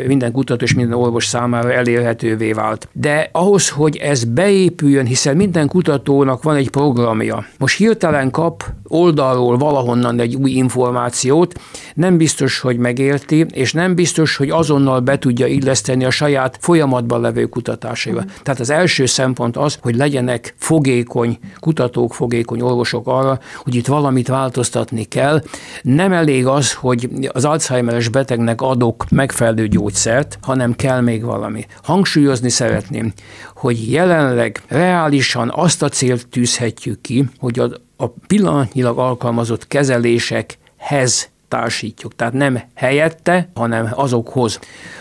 minden 0.08 0.32
kutató 0.32 0.64
és 0.64 0.74
minden 0.74 0.98
orvos 0.98 1.26
számára 1.26 1.74
elérhetővé 1.74 2.52
vált. 2.52 2.88
De 2.92 3.30
ahhoz, 3.32 3.70
hogy 3.70 3.96
ez 3.96 4.24
beépüljön, 4.24 5.06
hiszen 5.06 5.36
minden 5.36 5.68
kutatónak 5.68 6.44
van 6.44 6.56
egy 6.56 6.70
programja. 6.70 7.46
Most 7.58 7.78
hirtelen 7.78 8.32
kap 8.32 8.64
oldalról 8.95 9.58
valahonnan 9.58 10.19
egy 10.19 10.36
új 10.36 10.51
információt, 10.51 11.60
nem 11.93 12.17
biztos, 12.17 12.60
hogy 12.60 12.77
megérti, 12.77 13.45
és 13.53 13.73
nem 13.73 13.95
biztos, 13.95 14.36
hogy 14.36 14.49
azonnal 14.49 14.99
be 14.99 15.17
tudja 15.17 15.47
illeszteni 15.47 16.05
a 16.05 16.10
saját 16.10 16.58
folyamatban 16.62 17.21
levő 17.21 17.45
kutatásaiba. 17.45 18.21
Mm. 18.21 18.27
Tehát 18.43 18.60
az 18.60 18.69
első 18.69 19.05
szempont 19.05 19.58
az, 19.58 19.77
hogy 19.81 19.95
legyenek 19.95 20.55
fogékony 20.58 21.38
kutatók, 21.60 22.13
fogékony 22.13 22.62
orvosok 22.62 23.08
arra, 23.08 23.39
hogy 23.63 23.75
itt 23.75 23.88
valamit 23.88 24.27
változtatni 24.27 25.03
kell. 25.03 25.43
Nem 25.81 26.12
elég 26.12 26.45
az, 26.45 26.73
hogy 26.73 27.10
az 27.34 27.45
Alzheimeres 27.45 28.08
betegnek 28.08 28.62
adok 28.62 29.05
megfelelő 29.10 29.67
gyógyszert, 29.67 30.39
hanem 30.41 30.75
kell 30.75 31.01
még 31.01 31.23
valami. 31.23 31.65
Hangsúlyozni 31.84 32.49
szeretném, 32.49 33.13
hogy 33.55 33.91
jelenleg 33.91 34.62
reálisan 34.67 35.51
azt 35.55 35.81
a 35.81 35.89
célt 35.89 36.27
tűzhetjük 36.27 37.01
ki, 37.01 37.25
hogy 37.39 37.60
a, 37.60 37.69
a 37.97 38.08
pillanatnyilag 38.08 38.97
alkalmazott 38.97 39.67
kezelésekhez 39.67 41.29
társítjuk. 41.47 42.15
Tehát 42.15 42.34
nem 42.34 42.62
helyette, 42.75 43.49
hanem 43.53 43.89
azokhoz. 43.95 44.60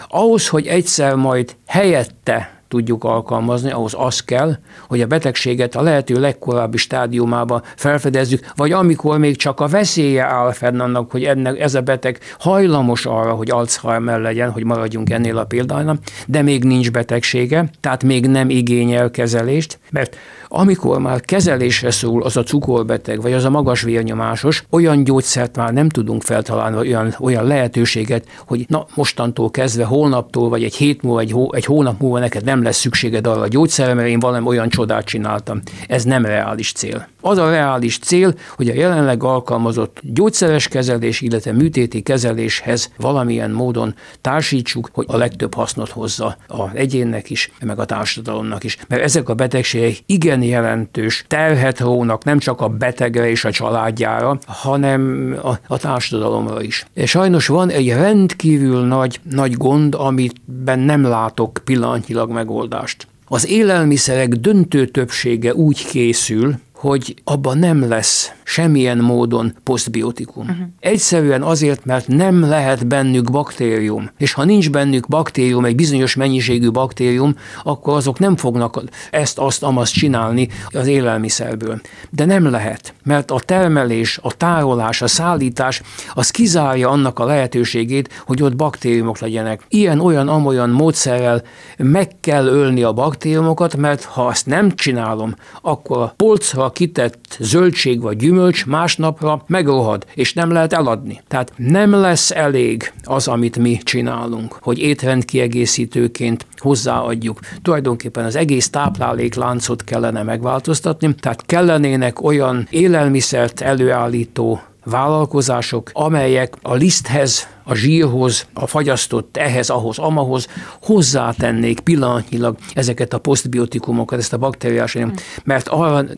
Ahhoz, 0.09 0.49
hogy 0.49 0.67
egyszer 0.67 1.15
majd 1.15 1.57
helyette 1.67 2.55
tudjuk 2.69 3.05
alkalmazni, 3.05 3.71
ahhoz 3.71 3.95
az 3.97 4.21
kell, 4.21 4.57
hogy 4.89 5.01
a 5.01 5.07
betegséget 5.07 5.75
a 5.75 5.83
lehető 5.83 6.21
legkorábbi 6.21 6.77
stádiumában 6.77 7.63
felfedezzük, 7.77 8.47
vagy 8.57 8.73
amikor 8.73 9.19
még 9.19 9.37
csak 9.37 9.61
a 9.61 9.67
veszélye 9.67 10.25
áll 10.25 10.53
fenn 10.53 10.81
annak, 10.81 11.11
hogy 11.11 11.25
ennek, 11.25 11.61
ez 11.61 11.75
a 11.75 11.81
beteg 11.81 12.19
hajlamos 12.39 13.07
arra, 13.07 13.33
hogy 13.33 13.51
Alzheimer 13.51 14.21
legyen, 14.21 14.51
hogy 14.51 14.65
maradjunk 14.65 15.11
ennél 15.11 15.39
a 15.39 15.45
példánál, 15.45 15.99
de 16.27 16.43
még 16.43 16.65
nincs 16.65 16.91
betegsége, 16.91 17.71
tehát 17.81 18.05
még 18.05 18.27
nem 18.27 18.51
igényel 18.51 19.11
kezelést, 19.11 19.79
mert 19.91 20.17
amikor 20.57 20.99
már 20.99 21.21
kezelésre 21.21 21.91
szól 21.91 22.23
az 22.23 22.37
a 22.37 22.43
cukorbeteg, 22.43 23.23
vagy 23.23 23.33
az 23.33 23.45
a 23.45 23.51
magas 23.51 23.83
vérnyomásos, 23.83 24.65
olyan 24.71 25.05
gyógyszert 25.05 25.57
már 25.57 25.73
nem 25.73 25.89
tudunk 25.89 26.23
feltalálni, 26.23 26.77
olyan, 26.77 27.15
olyan 27.21 27.47
lehetőséget, 27.47 28.27
hogy 28.47 28.65
na 28.69 28.87
mostantól 28.95 29.51
kezdve, 29.51 29.85
holnaptól, 29.85 30.49
vagy 30.49 30.65
egy 30.65 30.75
hét 30.75 31.03
múlva, 31.03 31.21
egy, 31.21 31.31
hó, 31.31 31.53
egy 31.53 31.65
hónap 31.65 32.01
múlva 32.01 32.19
neked 32.19 32.45
nem 32.45 32.63
lesz 32.63 32.77
szükséged 32.77 33.27
arra 33.27 33.41
a 33.41 33.49
gyógyszerre, 33.49 33.95
mert 33.95 34.09
én 34.09 34.19
valami 34.19 34.47
olyan 34.47 34.69
csodát 34.69 35.05
csináltam. 35.05 35.61
Ez 35.89 36.05
nem 36.05 36.25
reális 36.25 36.73
cél. 36.73 37.09
Az 37.21 37.39
a 37.39 37.51
reális 37.51 37.99
cél, 37.99 38.35
hogy 38.57 38.69
a 38.69 38.75
jelenleg 38.75 39.23
alkalmazott 39.23 40.01
gyógyszeres 40.03 40.69
kezelés, 40.69 41.21
illetve 41.21 41.53
műtéti 41.53 42.03
kezeléshez 42.03 42.93
valamilyen 42.97 43.51
módon 43.51 43.95
társítsuk, 44.21 44.89
hogy 44.93 45.07
a 45.09 45.17
legtöbb 45.17 45.55
hasznot 45.55 45.91
hozza 45.91 46.37
a 46.49 46.75
egyénnek 46.75 47.31
is, 47.31 47.53
meg 47.61 47.79
a 47.79 47.85
társadalomnak 47.85 48.65
is. 48.65 48.79
Mert 48.89 49.03
ezek 49.03 49.29
a 49.29 49.35
betegségek 49.35 49.99
igen 50.07 50.43
jelentős 50.47 51.25
terhet 51.29 51.81
rónak 51.81 52.25
nem 52.25 52.39
csak 52.39 52.61
a 52.61 52.69
betegre 52.69 53.31
és 53.31 53.45
a 53.45 53.51
családjára, 53.51 54.39
hanem 54.47 55.35
a, 55.43 55.53
a 55.67 55.79
társadalomra 55.79 56.63
is. 56.63 56.87
És 56.95 57.11
sajnos 57.11 57.47
van 57.47 57.71
egy 57.71 57.89
rendkívül 57.89 58.87
nagy, 58.87 59.21
nagy 59.31 59.53
gond, 59.53 59.95
amiben 59.95 60.79
nem 60.79 61.03
látok 61.03 61.61
pillanatnyilag 61.65 62.31
megoldást. 62.31 63.07
Az 63.27 63.49
élelmiszerek 63.49 64.29
döntő 64.29 64.87
többsége 64.87 65.55
úgy 65.55 65.87
készül, 65.87 66.55
hogy 66.75 67.15
abban 67.25 67.59
nem 67.59 67.89
lesz 67.89 68.33
semmilyen 68.45 68.99
módon 68.99 69.57
posztbiotikum. 69.63 70.49
Uh-huh. 70.49 70.67
Egyszerűen 70.81 71.43
azért, 71.43 71.85
mert 71.85 72.09
nem 72.09 72.41
lehet 72.41 72.87
bennük 72.87 73.31
baktérium. 73.31 74.11
És 74.19 74.33
ha 74.33 74.45
nincs 74.45 74.71
bennük 74.71 75.09
baktérium, 75.09 75.65
egy 75.65 75.75
bizonyos 75.75 76.15
mennyiségű 76.15 76.71
baktérium, 76.71 77.37
akkor 77.63 77.97
azok 77.97 78.19
nem 78.19 78.37
fognak 78.37 78.83
ezt, 79.11 79.39
azt, 79.39 79.63
amazt 79.63 79.93
csinálni 79.93 80.49
az 80.69 80.87
élelmiszerből. 80.87 81.81
De 82.11 82.25
nem 82.25 82.51
lehet, 82.51 82.95
mert 83.05 83.31
a 83.31 83.41
termelés, 83.41 84.19
a 84.23 84.37
tárolás, 84.37 85.03
a 85.03 85.07
szállítás, 85.07 85.83
az 86.15 86.31
kizárja 86.31 86.89
annak 86.89 87.19
a 87.19 87.25
lehetőségét, 87.25 88.23
hogy 88.27 88.43
ott 88.43 88.57
baktériumok 88.57 89.19
legyenek. 89.19 89.63
Ilyen, 89.69 90.01
olyan, 90.01 90.29
amolyan 90.29 90.71
módszerrel 90.71 91.43
meg 91.77 92.11
kell 92.21 92.47
ölni 92.47 92.83
a 92.83 92.93
baktériumokat, 92.93 93.77
mert 93.77 94.05
ha 94.05 94.27
azt 94.27 94.47
nem 94.47 94.75
csinálom, 94.75 95.35
akkor 95.63 95.99
a 95.99 96.15
polcra 96.17 96.71
kitett 96.71 97.37
zöldség 97.41 98.01
vagy 98.01 98.17
gyümölcs 98.17 98.34
másnapra 98.67 99.43
megrohad, 99.47 100.07
és 100.15 100.33
nem 100.33 100.51
lehet 100.51 100.73
eladni. 100.73 101.23
Tehát 101.29 101.53
nem 101.57 101.91
lesz 101.91 102.31
elég 102.31 102.93
az, 103.03 103.29
amit 103.29 103.59
mi 103.59 103.77
csinálunk, 103.83 104.59
hogy 104.61 104.79
étrendkiegészítőként 104.79 106.47
hozzáadjuk. 106.57 107.39
Tulajdonképpen 107.63 108.25
az 108.25 108.37
egész 108.37 108.71
táplálékláncot 108.71 109.85
kellene 109.85 110.23
megváltoztatni, 110.23 111.15
tehát 111.15 111.47
kellenének 111.47 112.23
olyan 112.23 112.67
élelmiszert 112.71 113.61
előállító 113.61 114.61
vállalkozások, 114.85 115.91
amelyek 115.93 116.55
a 116.63 116.75
liszthez 116.75 117.49
a 117.65 117.75
zsírhoz, 117.75 118.47
a 118.53 118.67
fagyasztott 118.67 119.37
ehhez, 119.37 119.71
ahhoz, 119.71 119.99
amahoz 119.99 120.47
hozzátennék 120.83 121.81
pillanatnyilag 121.81 122.57
ezeket 122.75 123.13
a 123.13 123.19
posztbiotikumokat, 123.19 124.19
ezt 124.19 124.33
a 124.33 124.39
baktériás, 124.39 124.99
mm. 124.99 125.09
mert 125.45 125.69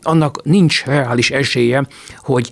annak 0.01 0.43
nincs 0.43 0.85
reális 0.85 1.31
esélye, 1.31 1.87
hogy 2.17 2.49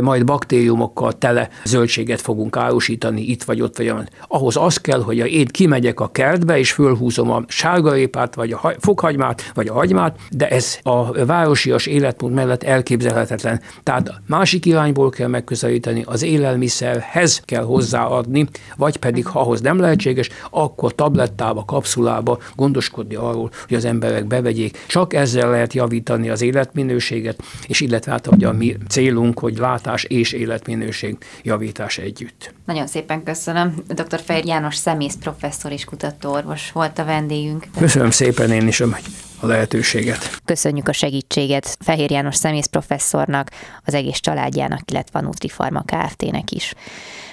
majd 0.00 0.24
baktériumokkal 0.24 1.12
tele 1.12 1.48
zöldséget 1.64 2.20
fogunk 2.20 2.56
árusítani 2.56 3.22
itt 3.22 3.42
vagy 3.42 3.60
ott, 3.60 3.76
vagy 3.76 3.86
olyan. 3.86 4.08
Ahhoz 4.28 4.56
az 4.56 4.76
kell, 4.76 5.02
hogy 5.02 5.16
én 5.16 5.46
kimegyek 5.46 6.00
a 6.00 6.10
kertbe, 6.10 6.58
és 6.58 6.72
fölhúzom 6.72 7.30
a 7.30 7.42
sárgarépát, 7.48 8.34
vagy 8.34 8.52
a 8.52 8.74
fokhagymát, 8.78 9.50
vagy 9.54 9.68
a 9.68 9.72
hagymát, 9.72 10.18
de 10.30 10.48
ez 10.48 10.78
a 10.82 11.24
városias 11.24 11.86
életmód 11.86 12.32
mellett 12.32 12.62
elképzelhetetlen. 12.62 13.60
Tehát 13.82 14.12
másik 14.26 14.66
irányból 14.66 15.10
kell 15.10 15.28
megközelíteni, 15.28 16.02
az 16.06 16.22
élelmiszerhez 16.22 17.42
kell 17.44 17.64
hozzáadni 17.64 18.31
adni, 18.32 18.48
vagy 18.76 18.96
pedig, 18.96 19.26
ha 19.26 19.40
ahhoz 19.40 19.60
nem 19.60 19.78
lehetséges, 19.78 20.28
akkor 20.50 20.94
tablettába, 20.94 21.64
kapszulába 21.64 22.38
gondoskodni 22.56 23.14
arról, 23.14 23.50
hogy 23.68 23.76
az 23.76 23.84
emberek 23.84 24.26
bevegyék. 24.26 24.78
Csak 24.86 25.14
ezzel 25.14 25.50
lehet 25.50 25.72
javítani 25.72 26.30
az 26.30 26.42
életminőséget, 26.42 27.42
és 27.66 27.80
illetve 27.80 28.12
hát 28.12 28.26
a 28.26 28.52
mi 28.52 28.76
célunk, 28.88 29.38
hogy 29.38 29.58
látás 29.58 30.04
és 30.04 30.32
életminőség 30.32 31.16
javítás 31.42 31.98
együtt. 31.98 32.54
Nagyon 32.66 32.86
szépen 32.86 33.22
köszönöm. 33.22 33.74
Dr. 33.88 34.20
Fehér 34.20 34.44
János 34.44 34.76
szemész 34.76 35.14
professzor 35.20 35.72
és 35.72 35.84
kutatóorvos 35.84 36.72
volt 36.72 36.98
a 36.98 37.04
vendégünk. 37.04 37.66
Köszönöm 37.78 38.10
szépen 38.10 38.50
én 38.50 38.66
is 38.66 38.80
a 38.80 39.46
lehetőséget. 39.46 40.40
Köszönjük 40.44 40.88
a 40.88 40.92
segítséget 40.92 41.76
Fehér 41.80 42.10
János 42.10 42.36
szemész 42.36 42.66
professzornak, 42.66 43.50
az 43.84 43.94
egész 43.94 44.18
családjának, 44.18 44.90
illetve 44.90 45.18
a 45.18 45.22
Nutrifarma 45.22 45.82
Kft-nek 45.82 46.50
is. 46.50 46.74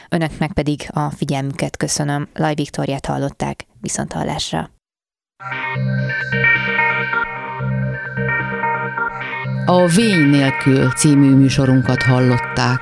Önöknek 0.09 0.51
pedig 0.51 0.89
a 0.91 1.09
figyelmüket 1.09 1.77
köszönöm. 1.77 2.27
Laj 2.33 2.55
Viktoriát 2.55 3.05
hallották, 3.05 3.65
viszont 3.81 4.13
hallásra. 4.13 4.69
A 9.65 9.85
Vény 9.87 10.29
nélkül 10.29 10.91
című 10.91 11.35
műsorunkat 11.35 12.03
hallották. 12.03 12.81